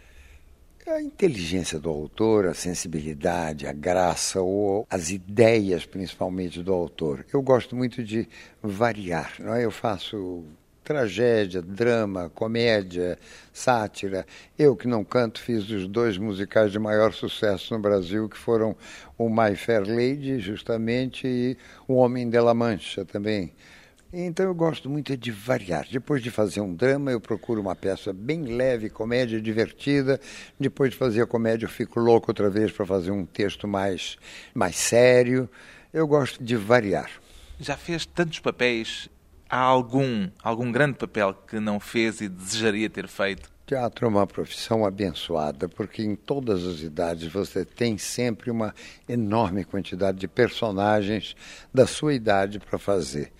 A 0.88 1.02
inteligência 1.02 1.80
do 1.80 1.90
autor, 1.90 2.46
a 2.46 2.54
sensibilidade, 2.54 3.66
a 3.66 3.72
graça, 3.72 4.40
ou 4.40 4.86
as 4.88 5.10
ideias 5.10 5.84
principalmente 5.84 6.62
do 6.62 6.72
autor. 6.72 7.26
Eu 7.32 7.42
gosto 7.42 7.74
muito 7.74 8.04
de 8.04 8.28
variar, 8.62 9.34
não 9.40 9.52
é? 9.52 9.64
Eu 9.64 9.72
faço 9.72 10.44
tragédia, 10.84 11.60
drama, 11.60 12.30
comédia, 12.32 13.18
sátira. 13.52 14.24
Eu 14.56 14.76
que 14.76 14.86
não 14.86 15.02
canto 15.02 15.40
fiz 15.40 15.68
os 15.68 15.88
dois 15.88 16.16
musicais 16.18 16.70
de 16.70 16.78
maior 16.78 17.12
sucesso 17.12 17.74
no 17.74 17.80
Brasil, 17.80 18.28
que 18.28 18.38
foram 18.38 18.76
o 19.18 19.28
My 19.28 19.56
Fair 19.56 19.80
Lady, 19.80 20.38
justamente, 20.38 21.26
e 21.26 21.56
O 21.88 21.94
Homem 21.94 22.30
de 22.30 22.38
la 22.38 22.54
Mancha 22.54 23.04
também. 23.04 23.52
Então 24.12 24.46
eu 24.46 24.54
gosto 24.54 24.88
muito 24.88 25.16
de 25.16 25.30
variar. 25.30 25.86
Depois 25.90 26.22
de 26.22 26.30
fazer 26.30 26.60
um 26.60 26.74
drama, 26.74 27.10
eu 27.10 27.20
procuro 27.20 27.60
uma 27.60 27.74
peça 27.74 28.12
bem 28.12 28.44
leve, 28.44 28.88
comédia 28.88 29.40
divertida. 29.40 30.20
Depois 30.58 30.92
de 30.92 30.96
fazer 30.96 31.22
a 31.22 31.26
comédia, 31.26 31.66
eu 31.66 31.70
fico 31.70 31.98
louco 31.98 32.30
outra 32.30 32.48
vez 32.48 32.70
para 32.70 32.86
fazer 32.86 33.10
um 33.10 33.26
texto 33.26 33.66
mais, 33.66 34.16
mais 34.54 34.76
sério. 34.76 35.48
Eu 35.92 36.06
gosto 36.06 36.42
de 36.42 36.56
variar. 36.56 37.10
Já 37.58 37.76
fez 37.76 38.06
tantos 38.06 38.38
papéis. 38.38 39.08
Há 39.48 39.60
algum, 39.60 40.28
algum 40.42 40.70
grande 40.72 40.98
papel 40.98 41.34
que 41.34 41.58
não 41.60 41.78
fez 41.78 42.20
e 42.20 42.28
desejaria 42.28 42.90
ter 42.90 43.08
feito? 43.08 43.50
Teatro 43.66 44.06
é 44.06 44.08
uma 44.08 44.26
profissão 44.28 44.84
abençoada, 44.84 45.68
porque 45.68 46.00
em 46.00 46.14
todas 46.14 46.64
as 46.64 46.82
idades 46.82 47.32
você 47.32 47.64
tem 47.64 47.98
sempre 47.98 48.48
uma 48.48 48.72
enorme 49.08 49.64
quantidade 49.64 50.18
de 50.18 50.28
personagens 50.28 51.34
da 51.74 51.84
sua 51.84 52.14
idade 52.14 52.60
para 52.60 52.78
fazer. 52.78 53.32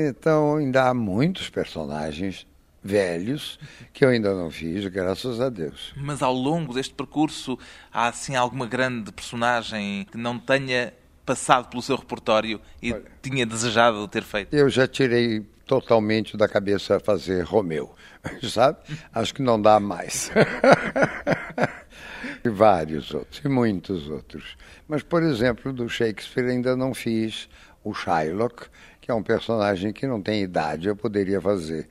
Então, 0.00 0.58
ainda 0.58 0.88
há 0.88 0.94
muitos 0.94 1.50
personagens 1.50 2.46
velhos 2.80 3.58
que 3.92 4.04
eu 4.04 4.10
ainda 4.10 4.32
não 4.32 4.48
fiz, 4.48 4.86
graças 4.86 5.40
a 5.40 5.48
Deus. 5.48 5.92
Mas 5.96 6.22
ao 6.22 6.32
longo 6.32 6.72
deste 6.72 6.94
percurso, 6.94 7.58
há 7.92 8.06
assim 8.06 8.36
alguma 8.36 8.64
grande 8.64 9.10
personagem 9.10 10.06
que 10.08 10.16
não 10.16 10.38
tenha 10.38 10.94
passado 11.26 11.68
pelo 11.68 11.82
seu 11.82 11.96
repertório 11.96 12.60
e 12.80 12.92
Olha. 12.92 13.02
tinha 13.20 13.44
desejado 13.44 14.06
ter 14.06 14.22
feito? 14.22 14.54
Eu 14.54 14.70
já 14.70 14.86
tirei 14.86 15.40
totalmente 15.66 16.36
da 16.36 16.48
cabeça 16.48 17.00
fazer 17.00 17.42
Romeu, 17.42 17.92
sabe? 18.48 18.78
Acho 19.12 19.34
que 19.34 19.42
não 19.42 19.60
dá 19.60 19.80
mais. 19.80 20.30
e 22.44 22.48
vários 22.48 23.12
outros, 23.12 23.44
e 23.44 23.48
muitos 23.48 24.08
outros. 24.08 24.56
Mas, 24.86 25.02
por 25.02 25.24
exemplo, 25.24 25.72
do 25.72 25.88
Shakespeare 25.88 26.50
ainda 26.50 26.76
não 26.76 26.94
fiz 26.94 27.48
o 27.84 27.92
Shylock, 27.92 28.66
que 29.08 29.12
é 29.12 29.14
um 29.14 29.22
personagem 29.22 29.90
que 29.90 30.06
não 30.06 30.20
tem 30.20 30.42
idade, 30.42 30.86
eu 30.86 30.94
poderia 30.94 31.40
fazer. 31.40 31.88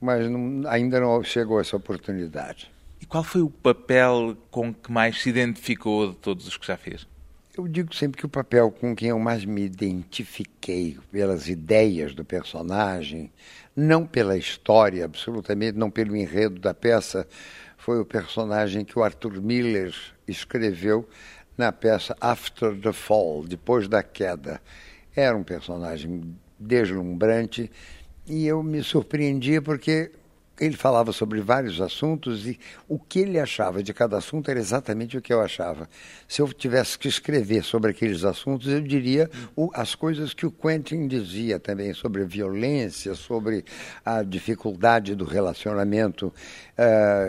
Mas 0.00 0.28
não- 0.28 0.68
ainda 0.68 0.98
não 0.98 1.22
chegou 1.22 1.60
essa 1.60 1.76
oportunidade. 1.76 2.68
E 3.00 3.06
qual 3.06 3.22
foi 3.22 3.40
o 3.40 3.48
papel 3.48 4.36
com 4.50 4.74
que 4.74 4.90
mais 4.90 5.22
se 5.22 5.28
identificou 5.28 6.10
de 6.10 6.16
todos 6.16 6.48
os 6.48 6.56
que 6.56 6.66
já 6.66 6.76
fez? 6.76 7.06
Eu 7.56 7.68
digo 7.68 7.94
sempre 7.94 8.18
que 8.18 8.26
o 8.26 8.28
papel 8.28 8.72
com 8.72 8.96
quem 8.96 9.10
eu 9.10 9.18
mais 9.20 9.44
me 9.44 9.62
identifiquei 9.62 10.98
pelas 11.12 11.48
ideias 11.48 12.16
do 12.16 12.24
personagem, 12.24 13.30
não 13.76 14.04
pela 14.04 14.36
história, 14.36 15.04
absolutamente, 15.04 15.78
não 15.78 15.88
pelo 15.88 16.16
enredo 16.16 16.58
da 16.58 16.74
peça, 16.74 17.28
foi 17.78 18.00
o 18.00 18.04
personagem 18.04 18.84
que 18.84 18.98
o 18.98 19.04
Arthur 19.04 19.40
Miller 19.40 19.94
escreveu 20.26 21.08
na 21.56 21.70
peça 21.70 22.16
After 22.20 22.76
the 22.76 22.92
Fall, 22.92 23.44
depois 23.46 23.86
da 23.86 24.02
queda. 24.02 24.60
Era 25.14 25.36
um 25.36 25.44
personagem 25.44 26.36
deslumbrante 26.58 27.70
e 28.26 28.46
eu 28.46 28.62
me 28.62 28.82
surpreendia 28.82 29.62
porque 29.62 30.10
ele 30.58 30.76
falava 30.76 31.12
sobre 31.12 31.40
vários 31.40 31.80
assuntos 31.80 32.46
e 32.46 32.58
o 32.88 32.98
que 32.98 33.20
ele 33.20 33.38
achava 33.38 33.82
de 33.82 33.92
cada 33.92 34.16
assunto 34.18 34.50
era 34.50 34.58
exatamente 34.58 35.16
o 35.18 35.22
que 35.22 35.32
eu 35.32 35.40
achava. 35.40 35.88
Se 36.28 36.40
eu 36.40 36.52
tivesse 36.52 36.98
que 36.98 37.08
escrever 37.08 37.62
sobre 37.64 37.90
aqueles 37.90 38.24
assuntos, 38.24 38.68
eu 38.68 38.80
diria 38.80 39.30
o- 39.54 39.70
as 39.74 39.94
coisas 39.94 40.32
que 40.34 40.46
o 40.46 40.50
Quentin 40.50 41.06
dizia 41.06 41.58
também 41.58 41.92
sobre 41.94 42.22
a 42.22 42.26
violência, 42.26 43.14
sobre 43.14 43.64
a 44.04 44.22
dificuldade 44.22 45.14
do 45.14 45.24
relacionamento 45.24 46.32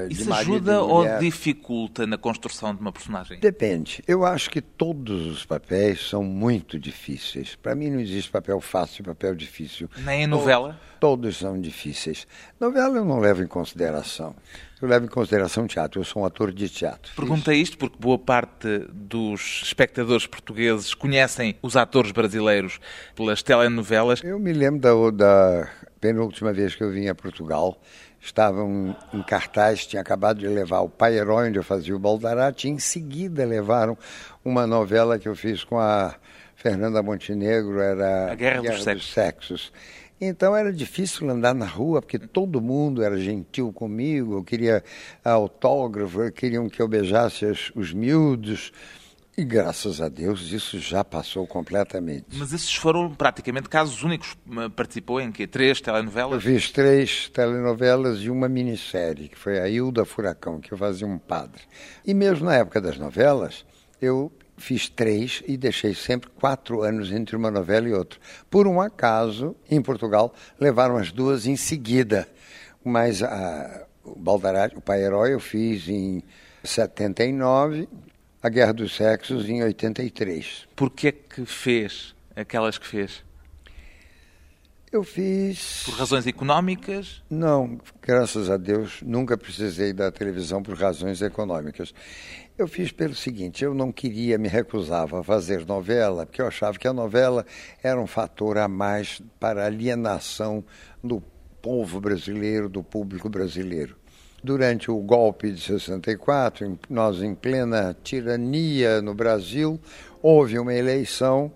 de 0.09 0.13
Isso 0.21 0.33
ajuda 0.33 0.81
ou 0.81 1.05
dificulta 1.19 2.05
na 2.05 2.17
construção 2.17 2.73
de 2.75 2.81
uma 2.81 2.91
personagem? 2.91 3.39
Depende. 3.39 4.03
Eu 4.07 4.25
acho 4.25 4.49
que 4.49 4.61
todos 4.61 5.25
os 5.25 5.45
papéis 5.45 6.01
são 6.09 6.23
muito 6.23 6.77
difíceis. 6.79 7.55
Para 7.55 7.73
mim 7.75 7.89
não 7.89 7.99
existe 7.99 8.29
papel 8.29 8.59
fácil 8.59 9.01
e 9.01 9.05
papel 9.05 9.35
difícil. 9.35 9.89
Nem 10.03 10.23
em 10.23 10.27
novela? 10.27 10.79
Todos 10.99 11.37
são 11.37 11.59
difíceis. 11.61 12.25
Novela 12.59 12.97
eu 12.97 13.05
não 13.05 13.16
levo 13.19 13.43
em 13.43 13.47
consideração. 13.47 14.35
Eu 14.81 14.87
levo 14.87 15.05
em 15.05 15.09
consideração 15.09 15.65
teatro. 15.65 15.99
Eu 15.99 16.05
sou 16.05 16.21
um 16.21 16.25
ator 16.25 16.51
de 16.51 16.69
teatro. 16.69 17.11
Perguntei 17.15 17.59
isto 17.59 17.77
porque 17.77 17.97
boa 17.99 18.19
parte 18.19 18.85
dos 18.91 19.61
espectadores 19.63 20.27
portugueses 20.27 20.93
conhecem 20.93 21.55
os 21.61 21.75
atores 21.75 22.11
brasileiros 22.11 22.79
pelas 23.15 23.41
telenovelas. 23.41 24.21
Eu 24.23 24.39
me 24.39 24.53
lembro 24.53 25.11
da, 25.11 25.11
da 25.11 25.69
penúltima 25.99 26.53
vez 26.53 26.75
que 26.75 26.83
eu 26.83 26.91
vim 26.91 27.07
a 27.07 27.15
Portugal. 27.15 27.81
Estavam 28.19 28.95
em 29.13 29.23
cartaz, 29.23 29.85
tinha 29.85 30.01
acabado 30.01 30.39
de 30.39 30.47
levar 30.47 30.81
o 30.81 30.89
Pai 30.89 31.17
Herói, 31.17 31.49
onde 31.49 31.57
eu 31.57 31.63
fazia 31.63 31.95
o 31.95 31.99
Baldarate. 31.99 32.67
e 32.67 32.71
Em 32.71 32.79
seguida 32.79 33.45
levaram 33.45 33.97
uma 34.43 34.67
novela 34.67 35.17
que 35.17 35.27
eu 35.27 35.35
fiz 35.35 35.63
com 35.63 35.79
a 35.79 36.15
Fernanda 36.55 37.01
Montenegro, 37.01 37.79
era 37.79 38.31
A 38.31 38.35
Guerra 38.35 38.61
dos 38.61 39.11
Sexos. 39.11 39.71
Então 40.19 40.55
era 40.55 40.73
difícil 40.73 41.29
andar 41.29 41.53
na 41.53 41.65
rua, 41.65 42.01
porque 42.01 42.17
todo 42.17 42.59
mundo 42.59 43.03
era 43.03 43.17
gentil 43.19 43.71
comigo, 43.71 44.37
eu 44.37 44.43
queria 44.43 44.83
autógrafo, 45.23 46.31
queriam 46.31 46.67
que 46.67 46.81
eu 46.81 46.87
beijasse 46.87 47.45
os, 47.45 47.71
os 47.75 47.93
miúdos. 47.93 48.71
E 49.39 49.43
graças 49.45 50.01
a 50.01 50.09
Deus 50.09 50.51
isso 50.51 50.79
já 50.79 51.03
passou 51.03 51.45
completamente. 51.45 52.25
Mas 52.33 52.51
esses 52.53 52.73
foram 52.73 53.13
praticamente 53.13 53.69
casos 53.69 54.01
únicos. 54.01 54.35
Participou 54.75 55.21
em 55.21 55.31
que? 55.31 55.45
Três 55.45 55.79
telenovelas? 55.79 56.43
Eu 56.43 56.51
fiz 56.51 56.71
três 56.71 57.29
telenovelas 57.29 58.17
e 58.21 58.31
uma 58.31 58.49
minissérie, 58.49 59.29
que 59.29 59.37
foi 59.37 59.59
a 59.59 59.69
Hilda 59.69 60.03
Furacão, 60.05 60.59
que 60.59 60.71
eu 60.71 60.77
fazia 60.77 61.05
um 61.05 61.19
padre. 61.19 61.61
E 62.03 62.15
mesmo 62.15 62.47
na 62.47 62.55
época 62.55 62.81
das 62.81 62.97
novelas, 62.97 63.63
eu 64.01 64.31
fiz 64.57 64.89
três 64.89 65.43
e 65.47 65.55
deixei 65.55 65.93
sempre 65.93 66.29
quatro 66.29 66.81
anos 66.81 67.11
entre 67.11 67.35
uma 67.35 67.51
novela 67.51 67.87
e 67.87 67.93
outra. 67.93 68.19
Por 68.49 68.67
um 68.67 68.81
acaso, 68.81 69.55
em 69.69 69.81
Portugal, 69.81 70.33
levaram 70.59 70.97
as 70.97 71.11
duas 71.11 71.45
em 71.45 71.55
seguida. 71.55 72.27
Mas 72.83 73.21
a, 73.21 73.85
o 74.03 74.15
Baldarati, 74.15 74.75
o 74.75 74.81
pai 74.81 75.03
herói, 75.03 75.33
eu 75.33 75.39
fiz 75.39 75.87
em 75.87 76.23
79, 76.63 77.87
a 78.41 78.49
Guerra 78.49 78.73
dos 78.73 78.95
Sexos 78.95 79.47
em 79.47 79.63
83. 79.63 80.67
Por 80.75 80.89
que 80.89 81.07
é 81.09 81.11
que 81.11 81.45
fez 81.45 82.15
aquelas 82.35 82.77
que 82.77 82.87
fez? 82.87 83.23
Eu 84.89 85.03
fiz. 85.03 85.83
Por 85.83 85.95
razões 85.95 86.25
económicas? 86.25 87.21
Não, 87.29 87.77
graças 88.01 88.49
a 88.49 88.55
Deus, 88.55 89.01
nunca 89.01 89.37
precisei 89.37 89.91
da 89.91 90.09
televisão 90.11 90.63
por 90.63 90.77
razões 90.77 91.21
econômicas. 91.21 91.93
Eu 92.57 92.67
fiz 92.67 92.91
pelo 92.91 93.13
seguinte: 93.13 93.63
eu 93.63 93.75
não 93.75 93.91
queria, 93.91 94.35
me 94.37 94.47
recusava 94.47 95.19
a 95.19 95.23
fazer 95.23 95.63
novela, 95.63 96.25
porque 96.25 96.41
eu 96.41 96.47
achava 96.47 96.79
que 96.79 96.87
a 96.87 96.93
novela 96.93 97.45
era 97.83 98.01
um 98.01 98.07
fator 98.07 98.57
a 98.57 98.67
mais 98.67 99.21
para 99.39 99.63
alienação 99.63 100.63
do 101.03 101.21
povo 101.61 102.01
brasileiro, 102.01 102.67
do 102.67 102.81
público 102.81 103.29
brasileiro. 103.29 103.95
Durante 104.43 104.89
o 104.89 104.97
golpe 104.97 105.51
de 105.51 105.61
64, 105.61 106.79
nós 106.89 107.21
em 107.21 107.35
plena 107.35 107.95
tirania 108.03 109.03
no 109.03 109.13
Brasil, 109.13 109.79
houve 110.21 110.57
uma 110.57 110.73
eleição 110.73 111.51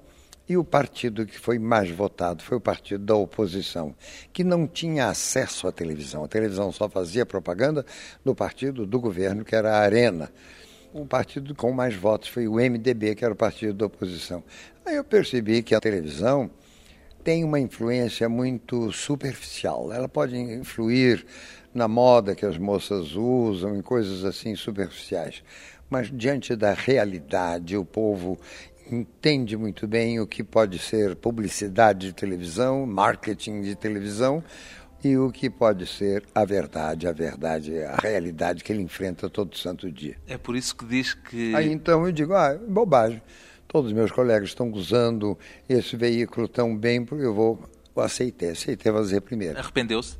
e 0.48 0.58
o 0.58 0.63
partido 0.63 1.25
que 1.25 1.39
foi 1.39 1.58
mais 1.58 1.89
votado 1.89 2.43
foi 2.43 2.58
o 2.58 2.62
partido 2.62 3.05
da 3.05 3.15
oposição, 3.15 3.96
que 4.34 4.43
não 4.43 4.67
tinha 4.67 5.08
acesso 5.08 5.67
à 5.67 5.72
televisão. 5.72 6.24
A 6.25 6.27
televisão 6.27 6.72
só 6.72 6.89
fazia 6.89 7.25
propaganda 7.25 7.86
do 8.24 8.36
partido 8.36 8.86
do 8.86 9.00
governo, 9.00 9.46
que 9.46 9.55
era 9.55 9.77
a 9.77 9.79
Arena. 9.79 10.29
O 10.93 11.05
partido 11.05 11.55
com 11.55 11.71
mais 11.71 11.95
votos 11.95 12.27
foi 12.27 12.50
o 12.50 12.55
MDB, 12.55 13.15
que 13.15 13.24
era 13.24 13.33
o 13.33 13.38
partido 13.38 13.74
da 13.74 13.86
oposição. 13.86 14.43
Aí 14.86 14.98
eu 14.98 15.05
percebi 15.05 15.63
que 15.63 15.74
a 15.74 15.79
televisão 15.79 16.51
tem 17.24 17.45
uma 17.45 17.62
influência 17.62 18.27
muito 18.27 18.91
superficial. 18.91 19.93
Ela 19.93 20.10
pode 20.10 20.36
influir 20.36 21.25
na 21.74 21.88
moda 21.88 22.36
que 22.36 22.45
as 22.45 22.57
moças 22.57 23.15
usam, 23.15 23.74
em 23.77 23.81
coisas 23.81 24.25
assim 24.25 24.53
superficiais. 24.53 25.41
Mas 25.89 26.12
diante 26.12 26.57
da 26.57 26.74
realidade, 26.74 27.77
o 27.77 27.86
povo 27.86 28.38
entende 28.91 29.55
muito 29.55 29.88
bem 29.88 30.19
o 30.19 30.27
que 30.27 30.43
pode 30.43 30.77
ser 30.77 31.15
publicidade 31.15 32.07
de 32.07 32.13
televisão, 32.13 32.86
marketing 32.86 33.62
de 33.62 33.75
televisão 33.75 34.43
e 35.03 35.17
o 35.17 35.31
que 35.31 35.50
pode 35.50 35.86
ser 35.88 36.24
a 36.34 36.46
verdade, 36.46 37.08
a 37.08 37.12
verdade, 37.12 37.81
a 37.84 37.96
realidade 37.96 38.63
que 38.63 38.72
ele 38.72 38.81
enfrenta 38.81 39.29
todo 39.29 39.58
santo 39.58 39.91
dia. 39.91 40.15
É 40.27 40.38
por 40.38 40.55
isso 40.55 40.75
que 40.75 40.86
diz 40.86 41.13
que. 41.13 41.55
Aí 41.55 41.72
então 41.72 42.05
eu 42.05 42.12
digo, 42.12 42.34
ah, 42.34 42.58
bobagem. 42.67 43.22
Todos 43.67 43.89
os 43.89 43.96
meus 43.96 44.12
colegas 44.12 44.50
estão 44.50 44.70
usando 44.72 45.38
esse 45.67 45.96
veículo 45.96 46.48
tão 46.48 46.75
bem, 46.75 47.08
eu 47.12 47.34
vou. 47.34 47.63
Eu 47.96 48.03
aceitei, 48.03 48.50
aceitei 48.50 48.91
fazer 48.91 49.22
primeiro. 49.22 49.58
Arrependeu-se? 49.58 50.17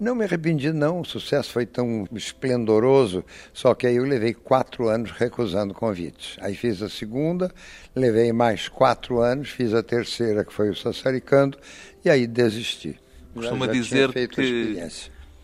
Não 0.00 0.14
me 0.14 0.24
arrependi, 0.24 0.72
não. 0.72 1.00
O 1.00 1.04
sucesso 1.04 1.50
foi 1.50 1.66
tão 1.66 2.06
esplendoroso, 2.12 3.24
só 3.52 3.74
que 3.74 3.84
aí 3.84 3.96
eu 3.96 4.04
levei 4.04 4.32
quatro 4.32 4.88
anos 4.88 5.10
recusando 5.10 5.74
convites. 5.74 6.36
Aí 6.40 6.54
fiz 6.54 6.80
a 6.82 6.88
segunda, 6.88 7.52
levei 7.96 8.32
mais 8.32 8.68
quatro 8.68 9.20
anos, 9.20 9.50
fiz 9.50 9.74
a 9.74 9.82
terceira, 9.82 10.44
que 10.44 10.52
foi 10.52 10.70
o 10.70 10.76
Sassaricando, 10.76 11.58
e 12.04 12.08
aí 12.10 12.28
desisti. 12.28 12.96
Costuma 13.40 13.66
dizer 13.66 14.12
que 14.28 14.78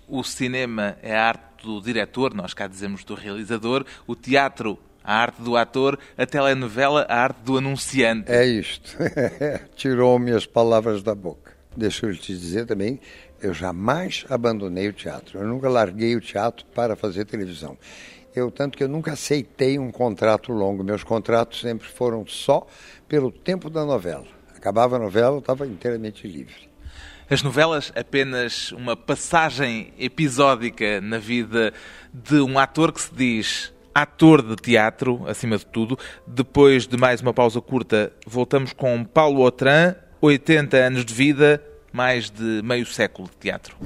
o 0.08 0.22
cinema 0.22 0.96
é 1.02 1.16
a 1.16 1.28
arte 1.28 1.64
do 1.64 1.80
diretor, 1.80 2.34
nós 2.34 2.52
cá 2.52 2.66
dizemos 2.66 3.04
do 3.04 3.14
realizador, 3.14 3.84
o 4.06 4.14
teatro 4.14 4.78
a 5.02 5.16
arte 5.16 5.42
do 5.42 5.54
ator, 5.54 5.98
a 6.16 6.24
telenovela, 6.24 7.04
a 7.10 7.16
arte 7.20 7.40
do 7.42 7.58
anunciante. 7.58 8.32
É 8.32 8.46
isto. 8.46 8.96
Tirou-me 9.76 10.32
as 10.32 10.46
palavras 10.46 11.02
da 11.02 11.14
boca. 11.14 11.52
Deixa 11.76 12.06
eu 12.06 12.16
te 12.16 12.32
dizer 12.32 12.66
também 12.66 12.98
eu 13.42 13.52
jamais 13.52 14.24
abandonei 14.30 14.88
o 14.88 14.92
teatro. 14.92 15.38
Eu 15.38 15.46
nunca 15.46 15.68
larguei 15.68 16.16
o 16.16 16.20
teatro 16.20 16.64
para 16.74 16.96
fazer 16.96 17.26
televisão. 17.26 17.76
Eu 18.34 18.50
tanto 18.50 18.78
que 18.78 18.82
eu 18.82 18.88
nunca 18.88 19.12
aceitei 19.12 19.78
um 19.78 19.92
contrato 19.92 20.50
longo. 20.50 20.82
Meus 20.82 21.04
contratos 21.04 21.60
sempre 21.60 21.86
foram 21.86 22.26
só 22.26 22.66
pelo 23.06 23.30
tempo 23.30 23.68
da 23.68 23.84
novela. 23.84 24.26
Acabava 24.56 24.96
a 24.96 24.98
novela, 24.98 25.36
eu 25.36 25.40
estava 25.40 25.66
inteiramente 25.66 26.26
livre. 26.26 26.73
As 27.28 27.42
novelas 27.42 27.90
apenas 27.96 28.70
uma 28.72 28.94
passagem 28.94 29.92
episódica 29.98 31.00
na 31.00 31.18
vida 31.18 31.72
de 32.12 32.40
um 32.40 32.58
ator 32.58 32.92
que 32.92 33.00
se 33.00 33.14
diz 33.14 33.72
ator 33.94 34.42
de 34.42 34.56
teatro, 34.56 35.24
acima 35.26 35.56
de 35.56 35.64
tudo. 35.64 35.98
Depois 36.26 36.86
de 36.86 36.96
mais 36.98 37.22
uma 37.22 37.32
pausa 37.32 37.60
curta, 37.60 38.12
voltamos 38.26 38.72
com 38.72 39.04
Paulo 39.04 39.40
Otran, 39.40 39.94
80 40.20 40.76
anos 40.76 41.04
de 41.04 41.14
vida, 41.14 41.62
mais 41.92 42.28
de 42.28 42.60
meio 42.62 42.84
século 42.84 43.28
de 43.28 43.36
teatro. 43.36 43.76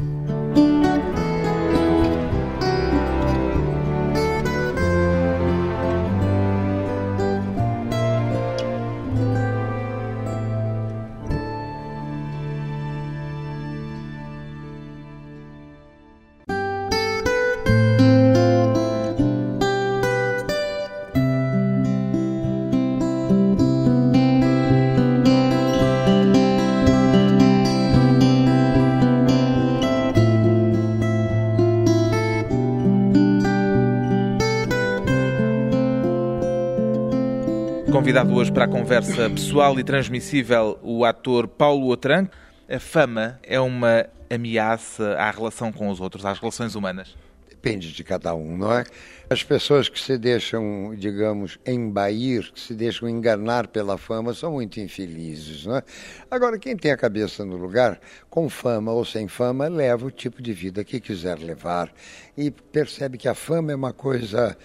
Convidado 38.08 38.34
hoje 38.34 38.50
para 38.50 38.64
a 38.64 38.68
conversa 38.68 39.28
pessoal 39.28 39.78
e 39.78 39.84
transmissível 39.84 40.78
o 40.82 41.04
ator 41.04 41.46
Paulo 41.46 41.90
Otran. 41.90 42.26
A 42.66 42.80
fama 42.80 43.38
é 43.42 43.60
uma 43.60 44.06
ameaça 44.30 45.12
à 45.18 45.30
relação 45.30 45.70
com 45.70 45.90
os 45.90 46.00
outros, 46.00 46.24
às 46.24 46.38
relações 46.38 46.74
humanas? 46.74 47.14
Depende 47.50 47.92
de 47.92 48.02
cada 48.02 48.34
um, 48.34 48.56
não 48.56 48.72
é? 48.72 48.84
As 49.28 49.42
pessoas 49.42 49.90
que 49.90 50.00
se 50.00 50.16
deixam, 50.16 50.94
digamos, 50.96 51.58
embair, 51.66 52.50
que 52.50 52.58
se 52.58 52.72
deixam 52.72 53.10
enganar 53.10 53.66
pela 53.66 53.98
fama, 53.98 54.32
são 54.32 54.52
muito 54.52 54.80
infelizes, 54.80 55.66
não 55.66 55.76
é? 55.76 55.82
Agora, 56.30 56.58
quem 56.58 56.74
tem 56.78 56.90
a 56.90 56.96
cabeça 56.96 57.44
no 57.44 57.58
lugar, 57.58 58.00
com 58.30 58.48
fama 58.48 58.90
ou 58.90 59.04
sem 59.04 59.28
fama, 59.28 59.68
leva 59.68 60.06
o 60.06 60.10
tipo 60.10 60.40
de 60.40 60.54
vida 60.54 60.82
que 60.82 60.98
quiser 60.98 61.38
levar 61.38 61.92
e 62.34 62.50
percebe 62.50 63.18
que 63.18 63.28
a 63.28 63.34
fama 63.34 63.70
é 63.70 63.76
uma 63.76 63.92
coisa 63.92 64.56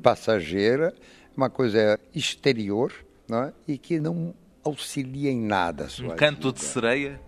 passageira, 0.00 0.94
uma 1.36 1.50
coisa 1.50 1.98
exterior 2.14 2.92
não 3.28 3.44
é? 3.44 3.52
e 3.66 3.78
que 3.78 3.98
não 3.98 4.34
auxilia 4.64 5.30
em 5.30 5.40
nada. 5.40 5.88
um 6.02 6.10
canto 6.10 6.48
vida. 6.48 6.58
de 6.58 6.64
sereia? 6.64 7.20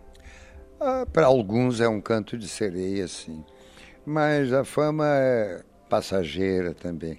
Ah, 0.81 1.07
para 1.11 1.27
alguns 1.27 1.81
é 1.81 1.89
um 1.89 2.01
canto 2.01 2.37
de 2.37 2.47
sereia, 2.47 3.09
sim. 3.09 3.45
Mas 4.05 4.53
a 4.53 4.65
fama 4.65 5.07
é 5.07 5.63
passageira 5.89 6.75
também. 6.75 7.19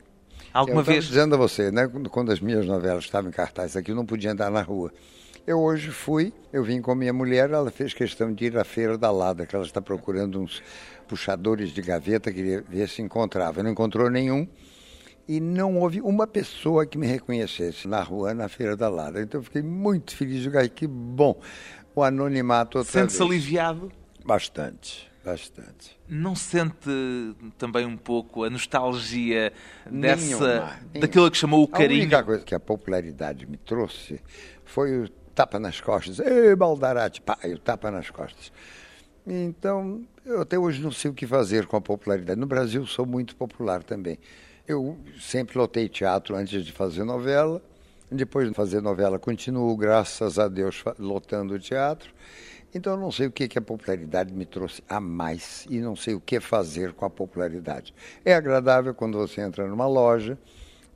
Alguma 0.54 0.82
eu 0.82 0.86
vez. 0.86 1.06
dizendo 1.06 1.36
a 1.36 1.38
você, 1.38 1.72
né, 1.72 1.90
quando 2.10 2.32
as 2.32 2.40
minhas 2.40 2.66
novelas 2.66 3.04
estavam 3.04 3.30
em 3.30 3.34
cartaz 3.34 3.76
aqui, 3.76 3.92
eu 3.92 3.96
não 3.96 4.06
podia 4.06 4.32
andar 4.32 4.50
na 4.50 4.62
rua. 4.62 4.92
Eu 5.46 5.60
hoje 5.60 5.92
fui, 5.92 6.34
eu 6.52 6.64
vim 6.64 6.82
com 6.82 6.92
a 6.92 6.96
minha 6.96 7.14
mulher, 7.14 7.52
ela 7.52 7.70
fez 7.70 7.94
questão 7.94 8.34
de 8.34 8.46
ir 8.46 8.58
à 8.58 8.64
Feira 8.64 8.98
da 8.98 9.12
Lada, 9.12 9.46
que 9.46 9.56
ela 9.56 9.66
está 9.66 9.82
procurando 9.82 10.40
uns 10.40 10.64
puxadores 11.08 11.70
de 11.70 11.82
gaveta, 11.82 12.32
queria 12.32 12.64
ver 12.68 12.88
se 12.88 13.02
encontrava. 13.02 13.62
Não 13.62 13.70
encontrou 13.70 14.10
nenhum 14.10 14.48
e 15.28 15.40
não 15.40 15.80
houve 15.80 16.02
uma 16.02 16.28
pessoa 16.28 16.86
que 16.86 16.98
me 16.98 17.08
reconhecesse 17.08 17.88
na 17.88 18.02
rua, 18.02 18.34
na 18.34 18.48
Feira 18.48 18.76
da 18.76 18.88
Lara. 18.90 19.22
Então 19.22 19.40
eu 19.40 19.44
fiquei 19.44 19.62
muito 19.62 20.16
feliz, 20.16 20.44
de 20.44 20.70
que 20.70 20.88
bom, 20.88 21.40
o 21.96 22.04
anonimato 22.04 22.78
outra 22.78 22.92
Sente-se 22.92 23.22
aliviado? 23.22 23.92
Bastante, 24.24 25.10
bastante. 25.24 25.98
Não 26.08 26.36
sente 26.36 26.90
também 27.58 27.86
um 27.86 27.98
pouco 27.98 28.44
a 28.44 28.50
nostalgia 28.50 29.52
dessa, 29.90 30.26
nenhuma, 30.26 30.80
daquilo 31.00 31.32
que 31.32 31.38
chamou 31.38 31.64
o 31.64 31.68
carinho? 31.68 32.02
A 32.02 32.04
única 32.04 32.24
coisa 32.24 32.44
que 32.44 32.56
a 32.56 32.60
popularidade 32.60 33.48
me 33.48 33.58
trouxe 33.58 34.20
foi 34.64 35.04
o 35.04 35.10
tapa 35.34 35.60
nas 35.60 35.82
costas. 35.82 36.20
Ei, 36.20 36.56
Baldarate, 36.56 37.22
pá, 37.22 37.38
o 37.44 37.58
tapa 37.60 37.92
nas 37.92 38.10
costas 38.10 38.52
Então, 39.26 40.04
eu 40.26 40.42
até 40.42 40.58
hoje 40.58 40.82
não 40.82 40.92
sei 40.92 41.12
o 41.12 41.14
que 41.14 41.28
fazer 41.28 41.66
com 41.66 41.78
a 41.78 41.82
popularidade. 41.82 42.40
No 42.40 42.46
Brasil, 42.48 42.86
sou 42.86 43.06
muito 43.06 43.36
popular 43.36 43.84
também. 43.84 44.18
Eu 44.68 44.98
sempre 45.20 45.60
lotei 45.60 45.88
teatro 45.88 46.36
antes 46.36 46.66
de 46.66 46.72
fazer 46.72 47.04
novela. 47.04 47.62
Depois 48.12 48.48
de 48.48 48.54
fazer 48.56 48.82
novela, 48.82 49.20
continuo, 49.20 49.76
graças 49.78 50.40
a 50.40 50.48
Deus, 50.48 50.84
lotando 50.98 51.54
o 51.54 51.60
teatro. 51.60 52.12
Então, 52.74 52.94
eu 52.94 53.00
não 53.00 53.12
sei 53.12 53.28
o 53.28 53.32
que, 53.32 53.48
que 53.48 53.60
a 53.60 53.62
popularidade 53.62 54.34
me 54.34 54.44
trouxe 54.44 54.84
a 54.90 55.00
mais 55.00 55.68
e 55.70 55.78
não 55.80 55.96
sei 55.96 56.16
o 56.16 56.20
que 56.20 56.40
fazer 56.40 56.94
com 56.94 57.06
a 57.06 57.10
popularidade. 57.12 57.94
É 58.24 58.34
agradável 58.34 58.94
quando 58.96 59.20
você 59.20 59.42
entra 59.42 59.68
numa 59.68 59.88
loja 59.88 60.36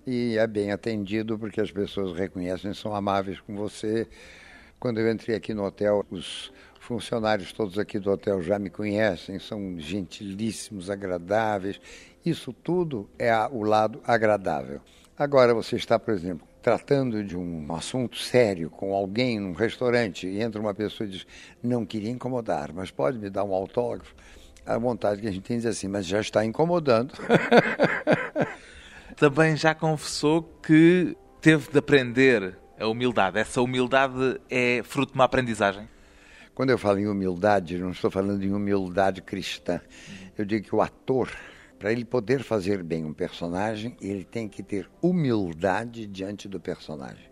e 0.06 0.36
é 0.36 0.48
bem 0.48 0.72
atendido 0.72 1.38
porque 1.38 1.62
as 1.62 1.72
pessoas 1.72 2.18
reconhecem, 2.18 2.74
são 2.74 2.96
amáveis 2.96 3.40
com 3.40 3.56
você. 3.56 4.08
Quando 4.80 5.00
eu 5.00 5.12
entrei 5.12 5.36
aqui 5.36 5.54
no 5.54 5.64
hotel, 5.64 6.04
os 6.10 6.52
funcionários 6.80 7.54
todos 7.54 7.78
aqui 7.78 8.00
do 8.00 8.10
hotel 8.10 8.42
já 8.42 8.58
me 8.58 8.72
conhecem, 8.72 9.38
são 9.38 9.80
gentilíssimos, 9.80 10.90
agradáveis. 10.90 11.80
Isso 12.26 12.52
tudo 12.52 13.10
é 13.18 13.34
o 13.52 13.64
lado 13.64 14.02
agradável. 14.06 14.82
Agora, 15.18 15.54
você 15.54 15.76
está, 15.76 15.98
por 15.98 16.14
exemplo, 16.14 16.48
tratando 16.62 17.24
de 17.24 17.38
um 17.38 17.74
assunto 17.74 18.18
sério 18.18 18.70
com 18.70 18.94
alguém 18.94 19.40
num 19.40 19.54
restaurante 19.54 20.28
e 20.28 20.42
entra 20.42 20.60
uma 20.62 20.74
pessoa 20.74 21.08
e 21.08 21.12
diz: 21.12 21.28
Não 21.64 21.86
queria 21.86 22.10
incomodar, 22.10 22.74
mas 22.74 22.92
pode 22.92 23.18
me 23.18 23.30
dar 23.30 23.44
um 23.44 23.54
autógrafo? 23.54 24.14
A 24.66 24.78
vontade 24.78 25.22
que 25.22 25.28
a 25.28 25.32
gente 25.32 25.44
tem 25.44 25.58
dizer 25.58 25.70
assim, 25.70 25.88
mas 25.88 26.06
já 26.06 26.20
está 26.20 26.46
incomodando. 26.46 27.14
Também 29.18 29.56
já 29.56 29.74
confessou 29.74 30.44
que 30.62 31.18
teve 31.42 31.72
de 31.72 31.78
aprender 31.80 32.58
a 32.80 32.88
humildade. 32.88 33.40
Essa 33.40 33.62
humildade 33.62 34.40
é 34.50 34.82
fruto 34.84 35.14
de 35.14 35.18
uma 35.18 35.26
aprendizagem? 35.26 35.88
Quando 36.54 36.70
eu 36.70 36.78
falo 36.78 37.00
em 37.00 37.08
humildade, 37.08 37.78
não 37.78 37.92
estou 37.92 38.12
falando 38.12 38.44
em 38.44 38.54
humildade 38.54 39.22
cristã. 39.22 39.82
Eu 40.38 40.46
digo 40.46 40.68
que 40.68 40.76
o 40.76 40.82
ator, 40.82 41.30
para 41.80 41.94
ele 41.94 42.04
poder 42.04 42.44
fazer 42.44 42.84
bem 42.84 43.06
um 43.06 43.14
personagem, 43.14 43.96
ele 44.02 44.26
tem 44.26 44.50
que 44.50 44.62
ter 44.62 44.90
humildade 45.02 46.06
diante 46.06 46.48
do 46.48 46.60
personagem. 46.60 47.30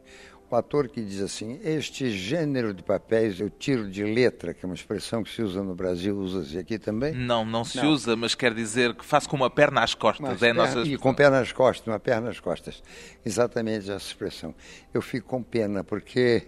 O 0.49 0.55
ator 0.55 0.88
que 0.88 1.03
diz 1.03 1.21
assim, 1.21 1.60
este 1.62 2.10
gênero 2.10 2.73
de 2.73 2.81
papéis 2.81 3.38
eu 3.38 3.49
tiro 3.49 3.89
de 3.91 4.01
letra, 4.05 4.53
que 4.53 4.65
é 4.65 4.65
uma 4.65 4.75
expressão 4.75 5.21
que 5.21 5.29
se 5.29 5.41
usa 5.41 5.62
no 5.62 5.75
Brasil, 5.75 6.17
usa-se 6.17 6.57
aqui 6.57 6.79
também? 6.79 7.13
Não, 7.13 7.43
não 7.43 7.65
se 7.65 7.75
não. 7.75 7.91
usa, 7.91 8.15
mas 8.15 8.33
quer 8.33 8.53
dizer 8.53 8.95
que 8.95 9.05
faço 9.05 9.27
com 9.27 9.36
uma 9.36 9.49
perna 9.49 9.83
às 9.83 9.93
costas. 9.93 10.25
Mas, 10.25 10.41
é 10.41 10.53
nossa... 10.53 10.79
E 10.83 10.97
com 10.97 11.13
perna 11.13 11.41
às 11.41 11.51
costas, 11.51 11.86
uma 11.86 11.99
perna 11.99 12.29
às 12.29 12.39
costas. 12.39 12.81
Exatamente 13.25 13.91
essa 13.91 14.07
expressão. 14.07 14.55
Eu 14.93 15.01
fico 15.01 15.27
com 15.27 15.43
pena, 15.43 15.83
porque 15.83 16.47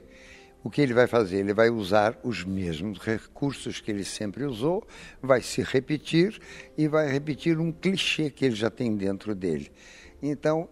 o 0.63 0.69
que 0.69 0.81
ele 0.81 0.93
vai 0.93 1.07
fazer? 1.07 1.37
Ele 1.37 1.53
vai 1.53 1.69
usar 1.69 2.19
os 2.23 2.43
mesmos 2.43 2.99
recursos 2.99 3.79
que 3.79 3.89
ele 3.89 4.03
sempre 4.03 4.43
usou, 4.43 4.85
vai 5.21 5.41
se 5.41 5.61
repetir 5.61 6.39
e 6.77 6.87
vai 6.87 7.09
repetir 7.09 7.57
um 7.59 7.71
clichê 7.71 8.29
que 8.29 8.45
ele 8.45 8.55
já 8.55 8.69
tem 8.69 8.95
dentro 8.95 9.33
dele. 9.33 9.71
Então, 10.21 10.67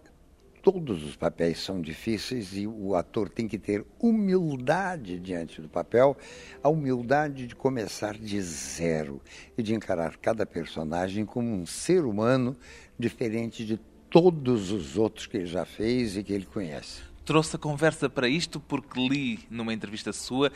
todos 0.62 1.02
os 1.02 1.16
papéis 1.16 1.60
são 1.60 1.80
difíceis 1.80 2.54
e 2.54 2.66
o 2.66 2.94
ator 2.94 3.30
tem 3.30 3.48
que 3.48 3.58
ter 3.58 3.84
humildade 3.98 5.18
diante 5.18 5.62
do 5.62 5.68
papel, 5.68 6.16
a 6.62 6.68
humildade 6.68 7.46
de 7.46 7.56
começar 7.56 8.18
de 8.18 8.40
zero 8.42 9.22
e 9.56 9.62
de 9.62 9.74
encarar 9.74 10.18
cada 10.18 10.44
personagem 10.44 11.24
como 11.24 11.48
um 11.48 11.64
ser 11.64 12.04
humano 12.04 12.54
diferente 12.98 13.64
de 13.64 13.80
todos 14.10 14.70
os 14.70 14.98
outros 14.98 15.26
que 15.26 15.38
ele 15.38 15.46
já 15.46 15.64
fez 15.64 16.16
e 16.16 16.22
que 16.22 16.32
ele 16.32 16.46
conhece 16.46 17.07
trouxe 17.28 17.56
a 17.56 17.58
conversa 17.58 18.08
para 18.08 18.26
isto 18.26 18.58
porque 18.58 18.98
li 18.98 19.40
numa 19.50 19.74
entrevista 19.74 20.14
sua 20.14 20.50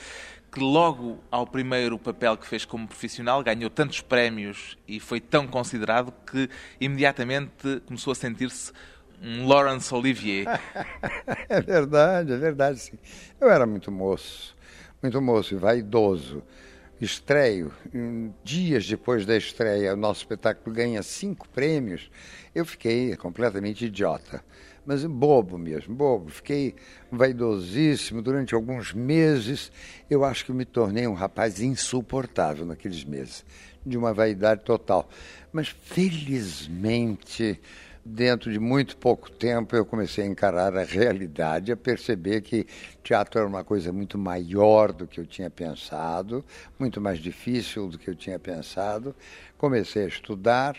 que 0.50 0.58
logo 0.58 1.22
ao 1.30 1.46
primeiro 1.46 1.98
papel 1.98 2.34
que 2.34 2.46
fez 2.46 2.64
como 2.64 2.88
profissional 2.88 3.42
ganhou 3.42 3.68
tantos 3.68 4.00
prémios 4.00 4.78
e 4.88 4.98
foi 4.98 5.20
tão 5.20 5.46
considerado 5.46 6.10
que 6.26 6.48
imediatamente 6.80 7.82
começou 7.84 8.12
a 8.12 8.14
sentir-se 8.14 8.72
um 9.22 9.46
Laurence 9.46 9.94
Olivier. 9.94 10.46
é 11.46 11.60
verdade, 11.60 12.32
é 12.32 12.36
verdade, 12.38 12.78
sim. 12.78 12.98
Eu 13.38 13.50
era 13.50 13.66
muito 13.66 13.92
moço, 13.92 14.56
muito 15.02 15.20
moço 15.20 15.52
e 15.52 15.58
vaidoso. 15.58 16.42
Estreio, 16.98 17.70
dias 18.42 18.86
depois 18.86 19.26
da 19.26 19.36
estreia, 19.36 19.92
o 19.92 19.96
nosso 19.96 20.20
espetáculo 20.20 20.74
ganha 20.74 21.02
cinco 21.02 21.46
prêmios. 21.50 22.10
Eu 22.54 22.64
fiquei 22.64 23.14
completamente 23.16 23.84
idiota 23.84 24.42
mas 24.84 25.04
bobo 25.04 25.56
mesmo, 25.56 25.94
bobo. 25.94 26.28
Fiquei 26.30 26.74
vaidosíssimo 27.10 28.20
durante 28.20 28.54
alguns 28.54 28.92
meses. 28.92 29.70
Eu 30.10 30.24
acho 30.24 30.44
que 30.44 30.52
me 30.52 30.64
tornei 30.64 31.06
um 31.06 31.14
rapaz 31.14 31.60
insuportável 31.60 32.66
naqueles 32.66 33.04
meses, 33.04 33.44
de 33.86 33.96
uma 33.96 34.12
vaidade 34.12 34.62
total. 34.62 35.08
Mas 35.52 35.68
felizmente, 35.68 37.60
dentro 38.04 38.50
de 38.50 38.58
muito 38.58 38.96
pouco 38.96 39.30
tempo, 39.30 39.76
eu 39.76 39.84
comecei 39.84 40.24
a 40.24 40.26
encarar 40.26 40.76
a 40.76 40.82
realidade, 40.82 41.70
a 41.70 41.76
perceber 41.76 42.40
que 42.40 42.66
teatro 43.04 43.38
era 43.38 43.48
uma 43.48 43.62
coisa 43.62 43.92
muito 43.92 44.18
maior 44.18 44.92
do 44.92 45.06
que 45.06 45.20
eu 45.20 45.26
tinha 45.26 45.48
pensado, 45.48 46.44
muito 46.78 47.00
mais 47.00 47.18
difícil 47.18 47.88
do 47.88 47.98
que 47.98 48.10
eu 48.10 48.16
tinha 48.16 48.38
pensado. 48.38 49.14
Comecei 49.56 50.04
a 50.04 50.08
estudar 50.08 50.76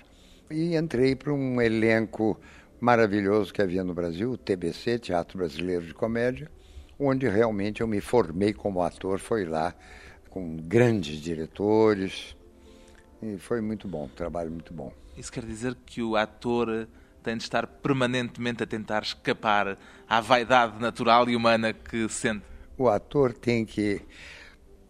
e 0.52 0.76
entrei 0.76 1.16
para 1.16 1.34
um 1.34 1.62
elenco 1.62 2.38
maravilhoso 2.84 3.54
que 3.54 3.62
havia 3.62 3.82
no 3.82 3.94
Brasil, 3.94 4.32
o 4.32 4.38
TBC, 4.38 5.00
Teatro 5.00 5.38
Brasileiro 5.38 5.86
de 5.86 5.94
Comédia, 5.94 6.52
onde 7.00 7.30
realmente 7.30 7.80
eu 7.80 7.88
me 7.88 8.02
formei 8.02 8.52
como 8.52 8.82
ator, 8.82 9.20
foi 9.20 9.46
lá 9.46 9.74
com 10.30 10.58
grandes 10.58 11.22
diretores, 11.22 12.36
e 13.22 13.38
foi 13.38 13.62
muito 13.62 13.88
bom, 13.88 14.04
um 14.04 14.10
trabalho 14.10 14.52
muito 14.52 14.74
bom. 14.74 14.92
Isso 15.16 15.32
quer 15.32 15.46
dizer 15.46 15.78
que 15.86 16.02
o 16.02 16.18
ator 16.18 16.90
tem 17.24 17.38
de 17.38 17.44
estar 17.44 17.66
permanentemente 17.66 18.64
a 18.64 18.68
tentar 18.68 19.04
escapar 19.04 19.78
à 20.06 20.20
vaidade 20.20 20.78
natural 20.82 21.30
e 21.30 21.38
humana 21.38 21.72
que 21.72 22.10
sente? 22.10 22.44
O 22.78 22.90
ator 22.90 23.32
tem 23.32 23.64
que. 23.64 24.02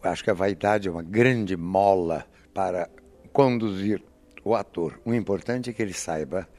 Acho 0.01 0.23
que 0.23 0.31
a 0.31 0.33
vaidade 0.33 0.87
é 0.87 0.91
uma 0.91 1.03
grande 1.03 1.55
mola 1.55 2.25
para 2.55 2.89
conduzir 3.31 4.01
o 4.43 4.55
ator. 4.55 4.99
O 5.05 5.13
importante 5.13 5.69
é 5.69 5.73
que 5.73 5.81
ele 5.83 5.93
saiba 5.93 6.49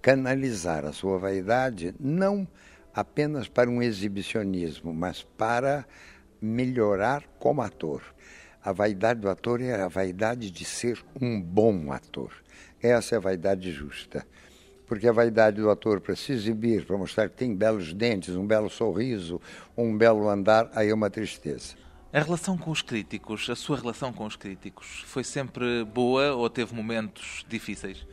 canalizar 0.00 0.84
a 0.84 0.92
sua 0.92 1.18
vaidade 1.18 1.94
não 1.98 2.46
apenas 2.94 3.48
para 3.48 3.70
um 3.70 3.82
exibicionismo, 3.82 4.92
mas 4.92 5.22
para 5.22 5.86
melhorar 6.40 7.24
como 7.38 7.62
ator. 7.62 8.02
A 8.62 8.72
vaidade 8.72 9.20
do 9.20 9.28
ator 9.28 9.60
é 9.60 9.80
a 9.80 9.88
vaidade 9.88 10.50
de 10.50 10.64
ser 10.64 11.02
um 11.20 11.40
bom 11.40 11.92
ator. 11.92 12.32
Essa 12.82 13.14
é 13.14 13.18
a 13.18 13.20
vaidade 13.20 13.70
justa. 13.72 14.26
Porque 14.86 15.06
a 15.06 15.12
vaidade 15.12 15.60
do 15.60 15.70
ator 15.70 16.00
para 16.00 16.16
se 16.16 16.32
exibir, 16.32 16.84
para 16.86 16.96
mostrar 16.96 17.28
que 17.28 17.36
tem 17.36 17.54
belos 17.54 17.92
dentes, 17.92 18.34
um 18.34 18.46
belo 18.46 18.70
sorriso, 18.70 19.40
um 19.76 19.96
belo 19.96 20.28
andar, 20.28 20.70
aí 20.74 20.88
é 20.88 20.94
uma 20.94 21.10
tristeza. 21.10 21.74
A 22.10 22.20
relação 22.20 22.56
com 22.56 22.70
os 22.70 22.80
críticos, 22.80 23.50
a 23.50 23.54
sua 23.54 23.76
relação 23.76 24.12
com 24.12 24.24
os 24.24 24.34
críticos, 24.34 25.04
foi 25.06 25.22
sempre 25.22 25.84
boa 25.84 26.34
ou 26.34 26.48
teve 26.48 26.74
momentos 26.74 27.44
difíceis? 27.48 28.06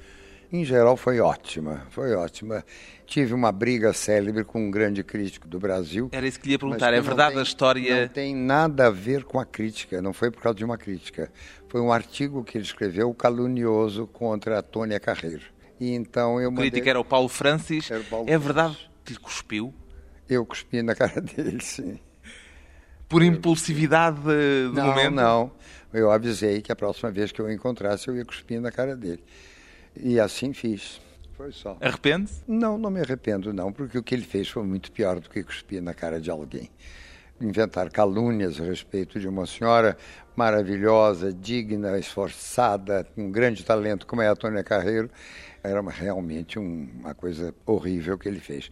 Em 0.56 0.64
geral 0.64 0.96
foi 0.96 1.20
ótima, 1.20 1.86
foi 1.90 2.16
ótima. 2.16 2.64
Tive 3.06 3.34
uma 3.34 3.52
briga 3.52 3.92
célebre 3.92 4.46
com 4.46 4.66
um 4.66 4.72
grande 4.72 5.04
crítico 5.04 5.50
do 5.50 5.60
Brasil. 5.60 6.08
Era 6.14 6.26
isso 6.26 6.40
que 6.40 6.48
lhe 6.48 6.54
ia 6.54 6.60
perguntar, 6.60 6.94
é 6.94 7.02
verdade 7.02 7.32
tem, 7.32 7.40
a 7.42 7.44
história... 7.44 8.02
Não 8.04 8.08
tem 8.08 8.34
nada 8.34 8.88
a 8.88 8.90
ver 8.90 9.26
com 9.26 9.38
a 9.38 9.46
crítica, 9.46 10.02
não 10.02 10.14
foi 10.14 10.32
por 10.32 10.42
causa 10.42 10.58
de 10.58 10.64
uma 10.64 10.78
crítica. 10.78 11.30
Foi 11.68 11.82
um 11.82 11.92
artigo 11.92 12.42
que 12.42 12.58
ele 12.58 12.64
escreveu 12.64 13.14
calunioso 13.14 14.08
contra 14.08 14.60
a 14.60 14.62
Tônia 14.62 14.98
Carreiro. 14.98 15.44
E 15.78 15.92
então 15.94 16.40
eu 16.40 16.50
O 16.50 16.56
crítico 16.56 16.88
era 16.88 17.02
o 17.02 17.04
Paulo 17.04 17.28
Francis. 17.28 17.90
O 17.90 18.04
Paulo 18.06 18.30
é 18.30 18.38
verdade 18.38 18.78
que 19.04 19.12
lhe 19.12 19.20
cuspiu? 19.20 19.74
Eu 20.30 20.46
cuspi 20.46 20.82
na 20.82 20.96
cara 20.96 21.20
dele, 21.22 21.62
sim. 21.62 22.00
Por 23.10 23.22
impulsividade 23.22 24.22
do 24.22 24.74
não, 24.74 24.88
momento? 24.88 25.12
Não, 25.12 25.52
não. 25.92 26.00
Eu 26.00 26.10
avisei 26.10 26.62
que 26.62 26.72
a 26.72 26.76
próxima 26.78 27.12
vez 27.12 27.34
que 27.34 27.42
eu 27.42 27.52
encontrasse 27.52 28.08
eu 28.08 28.16
ia 28.16 28.24
cuspir 28.24 28.62
na 28.62 28.72
cara 28.72 28.96
dele. 28.96 29.22
E 29.98 30.20
assim 30.20 30.54
fiz. 30.54 31.00
Foi 31.36 31.52
só. 31.52 31.78
Arrepende? 31.82 32.32
Não, 32.48 32.78
não 32.78 32.90
me 32.90 33.02
arrependo, 33.02 33.54
não, 33.54 33.72
porque 33.72 33.98
o 33.98 34.04
que 34.04 34.16
ele 34.16 34.24
fez 34.24 34.48
foi 34.48 34.64
muito 34.64 34.92
pior 34.92 35.20
do 35.20 35.30
que 35.30 35.44
cuspir 35.44 35.82
na 35.82 35.94
cara 35.94 36.20
de 36.20 36.32
alguém. 36.32 36.70
Inventar 37.42 37.90
calúnias 37.90 38.60
a 38.62 38.64
respeito 38.64 39.20
de 39.20 39.28
uma 39.28 39.46
senhora 39.46 39.98
maravilhosa, 40.36 41.34
digna, 41.34 42.00
esforçada, 42.00 43.06
com 43.14 43.26
um 43.26 43.32
grande 43.32 43.66
talento, 43.66 44.08
como 44.08 44.22
é 44.22 44.30
a 44.30 44.36
Tônia 44.36 44.64
Carreiro, 44.64 45.10
era 45.62 45.82
realmente 45.82 46.58
um, 46.58 46.88
uma 47.00 47.14
coisa 47.14 47.54
horrível 47.66 48.18
que 48.18 48.30
ele 48.30 48.40
fez. 48.40 48.72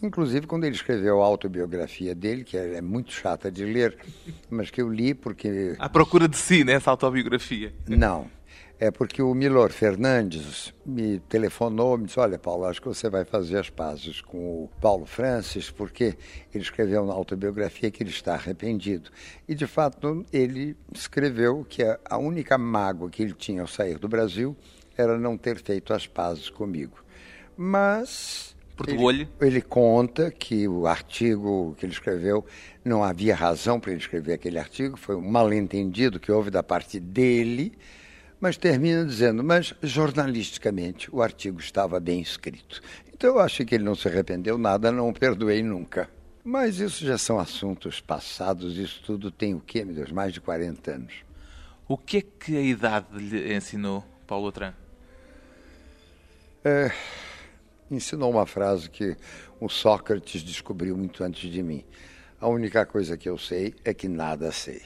Inclusive, 0.00 0.46
quando 0.46 0.64
ele 0.64 0.76
escreveu 0.76 1.20
a 1.20 1.26
autobiografia 1.26 2.14
dele, 2.14 2.44
que 2.44 2.56
é, 2.56 2.80
muito 2.80 3.12
chata 3.12 3.50
de 3.50 3.64
ler, 3.64 3.96
mas 4.50 4.70
que 4.70 4.82
eu 4.82 4.88
li 4.88 5.14
porque. 5.14 5.74
À 5.78 5.88
procura 5.88 6.28
de 6.28 6.36
si, 6.36 6.62
né, 6.62 6.78
autobiografia? 6.84 7.72
Não 7.88 8.30
é 8.84 8.90
porque 8.90 9.22
o 9.22 9.32
Milor 9.32 9.72
Fernandes 9.72 10.74
me 10.84 11.18
telefonou, 11.20 11.96
me 11.96 12.04
disse, 12.04 12.20
olha 12.20 12.38
Paulo, 12.38 12.66
acho 12.66 12.82
que 12.82 12.88
você 12.88 13.08
vai 13.08 13.24
fazer 13.24 13.58
as 13.58 13.70
pazes 13.70 14.20
com 14.20 14.36
o 14.36 14.70
Paulo 14.78 15.06
Francis, 15.06 15.70
porque 15.70 16.14
ele 16.52 16.62
escreveu 16.62 17.06
na 17.06 17.14
autobiografia 17.14 17.90
que 17.90 18.02
ele 18.02 18.10
está 18.10 18.34
arrependido. 18.34 19.10
E, 19.48 19.54
de 19.54 19.66
fato, 19.66 20.22
ele 20.30 20.76
escreveu 20.92 21.64
que 21.66 21.82
a 21.82 22.18
única 22.18 22.58
mágoa 22.58 23.08
que 23.08 23.22
ele 23.22 23.32
tinha 23.32 23.62
ao 23.62 23.66
sair 23.66 23.98
do 23.98 24.06
Brasil 24.06 24.54
era 24.98 25.16
não 25.18 25.38
ter 25.38 25.56
feito 25.62 25.94
as 25.94 26.06
pazes 26.06 26.50
comigo. 26.50 27.02
Mas 27.56 28.54
ele, 28.86 29.28
ele, 29.40 29.62
conta 29.62 30.30
que 30.30 30.68
o 30.68 30.86
artigo 30.86 31.74
que 31.78 31.86
ele 31.86 31.92
escreveu 31.94 32.44
não 32.84 33.02
havia 33.02 33.34
razão 33.34 33.80
para 33.80 33.92
ele 33.92 34.00
escrever 34.00 34.34
aquele 34.34 34.58
artigo, 34.58 34.98
foi 34.98 35.16
um 35.16 35.26
mal-entendido 35.26 36.20
que 36.20 36.30
houve 36.30 36.50
da 36.50 36.62
parte 36.62 37.00
dele, 37.00 37.72
mas 38.44 38.58
termina 38.58 39.06
dizendo: 39.06 39.42
mas 39.42 39.72
jornalisticamente 39.82 41.08
o 41.10 41.22
artigo 41.22 41.58
estava 41.58 41.98
bem 41.98 42.20
escrito. 42.20 42.82
Então 43.10 43.30
eu 43.30 43.38
acho 43.40 43.64
que 43.64 43.74
ele 43.74 43.84
não 43.84 43.94
se 43.94 44.06
arrependeu 44.06 44.58
nada, 44.58 44.92
não 44.92 45.08
o 45.08 45.14
perdoei 45.14 45.62
nunca. 45.62 46.10
Mas 46.44 46.78
isso 46.78 47.06
já 47.06 47.16
são 47.16 47.38
assuntos 47.38 48.02
passados, 48.02 48.76
isso 48.76 49.02
tudo 49.02 49.30
tem 49.30 49.54
o 49.54 49.60
quê, 49.60 49.82
meu 49.82 49.94
Deus? 49.94 50.12
Mais 50.12 50.30
de 50.30 50.42
40 50.42 50.90
anos. 50.90 51.14
O 51.88 51.96
que 51.96 52.18
é 52.18 52.20
que 52.20 52.54
a 52.54 52.60
idade 52.60 53.06
lhe 53.16 53.54
ensinou, 53.54 54.04
Paulo 54.26 54.44
Outram? 54.44 54.74
É 56.62 56.92
ensinou 57.90 58.30
uma 58.30 58.44
frase 58.44 58.90
que 58.90 59.16
o 59.58 59.70
Sócrates 59.70 60.42
descobriu 60.42 60.98
muito 60.98 61.24
antes 61.24 61.50
de 61.50 61.62
mim. 61.62 61.82
A 62.38 62.48
única 62.48 62.84
coisa 62.84 63.16
que 63.16 63.28
eu 63.28 63.38
sei 63.38 63.74
é 63.84 63.94
que 63.94 64.06
nada 64.06 64.52
sei. 64.52 64.82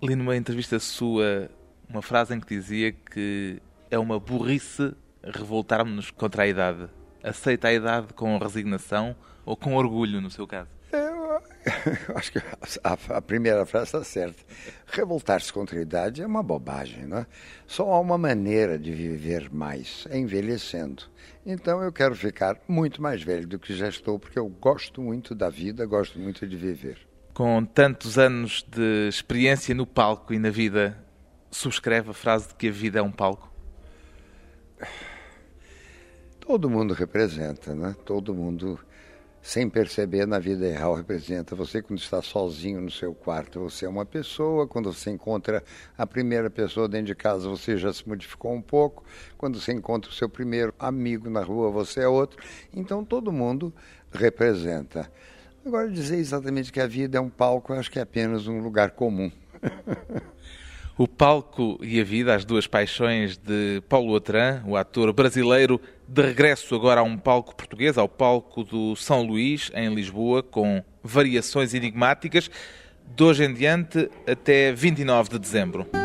Li 0.00 0.14
numa 0.14 0.36
entrevista 0.36 0.78
sua 0.78 1.50
uma 1.92 2.00
frase 2.00 2.34
em 2.34 2.40
que 2.40 2.56
dizia 2.56 2.90
que 2.90 3.60
é 3.90 3.98
uma 3.98 4.18
burrice 4.18 4.94
revoltarmos-nos 5.22 6.10
contra 6.10 6.44
a 6.44 6.46
idade. 6.46 6.88
Aceita 7.22 7.68
a 7.68 7.72
idade 7.72 8.14
com 8.14 8.38
resignação 8.38 9.14
ou 9.44 9.54
com 9.54 9.76
orgulho, 9.76 10.20
no 10.20 10.30
seu 10.30 10.46
caso? 10.46 10.70
Eu 12.08 12.16
acho 12.16 12.32
que 12.32 12.38
a, 12.38 13.16
a 13.16 13.22
primeira 13.22 13.66
frase 13.66 13.86
está 13.86 14.02
certa. 14.02 14.42
Revoltar-se 14.86 15.52
contra 15.52 15.78
a 15.78 15.82
idade 15.82 16.22
é 16.22 16.26
uma 16.26 16.42
bobagem, 16.42 17.06
não 17.06 17.18
é? 17.18 17.26
Só 17.66 17.92
há 17.92 18.00
uma 18.00 18.16
maneira 18.16 18.78
de 18.78 18.90
viver 18.90 19.52
mais, 19.52 20.06
é 20.10 20.18
envelhecendo. 20.18 21.04
Então 21.44 21.82
eu 21.82 21.92
quero 21.92 22.16
ficar 22.16 22.58
muito 22.66 23.02
mais 23.02 23.22
velho 23.22 23.46
do 23.46 23.58
que 23.58 23.74
já 23.74 23.88
estou, 23.88 24.18
porque 24.18 24.38
eu 24.38 24.48
gosto 24.48 25.02
muito 25.02 25.34
da 25.34 25.50
vida, 25.50 25.84
gosto 25.84 26.18
muito 26.18 26.46
de 26.46 26.56
viver. 26.56 26.98
Com 27.34 27.64
tantos 27.64 28.18
anos 28.18 28.66
de 28.68 29.08
experiência 29.08 29.74
no 29.74 29.86
palco 29.86 30.34
e 30.34 30.38
na 30.38 30.50
vida, 30.50 31.01
subscreve 31.52 32.10
a 32.10 32.14
frase 32.14 32.48
de 32.48 32.54
que 32.54 32.68
a 32.68 32.72
vida 32.72 32.98
é 32.98 33.02
um 33.02 33.12
palco? 33.12 33.52
Todo 36.40 36.68
mundo 36.68 36.92
representa, 36.92 37.74
né? 37.74 37.94
Todo 38.04 38.34
mundo 38.34 38.80
sem 39.42 39.68
perceber, 39.68 40.24
na 40.24 40.38
vida 40.38 40.66
real 40.66 40.94
representa 40.94 41.56
você 41.56 41.82
quando 41.82 41.98
está 41.98 42.22
sozinho 42.22 42.80
no 42.80 42.90
seu 42.90 43.12
quarto. 43.12 43.58
Você 43.60 43.84
é 43.84 43.88
uma 43.88 44.06
pessoa, 44.06 44.68
quando 44.68 44.92
você 44.92 45.10
encontra 45.10 45.64
a 45.98 46.06
primeira 46.06 46.48
pessoa 46.48 46.88
dentro 46.88 47.06
de 47.06 47.14
casa, 47.16 47.48
você 47.48 47.76
já 47.76 47.92
se 47.92 48.08
modificou 48.08 48.52
um 48.52 48.62
pouco. 48.62 49.04
Quando 49.36 49.60
você 49.60 49.72
encontra 49.72 50.10
o 50.10 50.14
seu 50.14 50.28
primeiro 50.28 50.72
amigo 50.78 51.28
na 51.28 51.42
rua, 51.42 51.70
você 51.70 52.00
é 52.00 52.08
outro. 52.08 52.40
Então 52.72 53.04
todo 53.04 53.32
mundo 53.32 53.74
representa. 54.12 55.10
Agora, 55.66 55.90
dizer 55.90 56.18
exatamente 56.18 56.72
que 56.72 56.80
a 56.80 56.86
vida 56.86 57.18
é 57.18 57.20
um 57.20 57.30
palco, 57.30 57.72
eu 57.72 57.80
acho 57.80 57.90
que 57.90 57.98
é 57.98 58.02
apenas 58.02 58.46
um 58.46 58.60
lugar 58.60 58.92
comum. 58.92 59.30
O 60.96 61.08
palco 61.08 61.78
e 61.82 61.98
a 62.00 62.04
vida, 62.04 62.34
as 62.34 62.44
duas 62.44 62.66
paixões 62.66 63.38
de 63.38 63.82
Paulo 63.88 64.14
Atran, 64.14 64.62
o 64.66 64.76
ator 64.76 65.10
brasileiro, 65.12 65.80
de 66.06 66.20
regresso 66.20 66.74
agora 66.74 67.00
a 67.00 67.02
um 67.04 67.16
palco 67.16 67.56
português, 67.56 67.96
ao 67.96 68.08
palco 68.08 68.62
do 68.62 68.94
São 68.94 69.22
Luís, 69.22 69.70
em 69.74 69.94
Lisboa, 69.94 70.42
com 70.42 70.84
variações 71.02 71.72
enigmáticas, 71.72 72.50
de 73.16 73.24
hoje 73.24 73.44
em 73.44 73.54
diante 73.54 74.10
até 74.26 74.72
29 74.72 75.30
de 75.30 75.38
dezembro. 75.38 76.01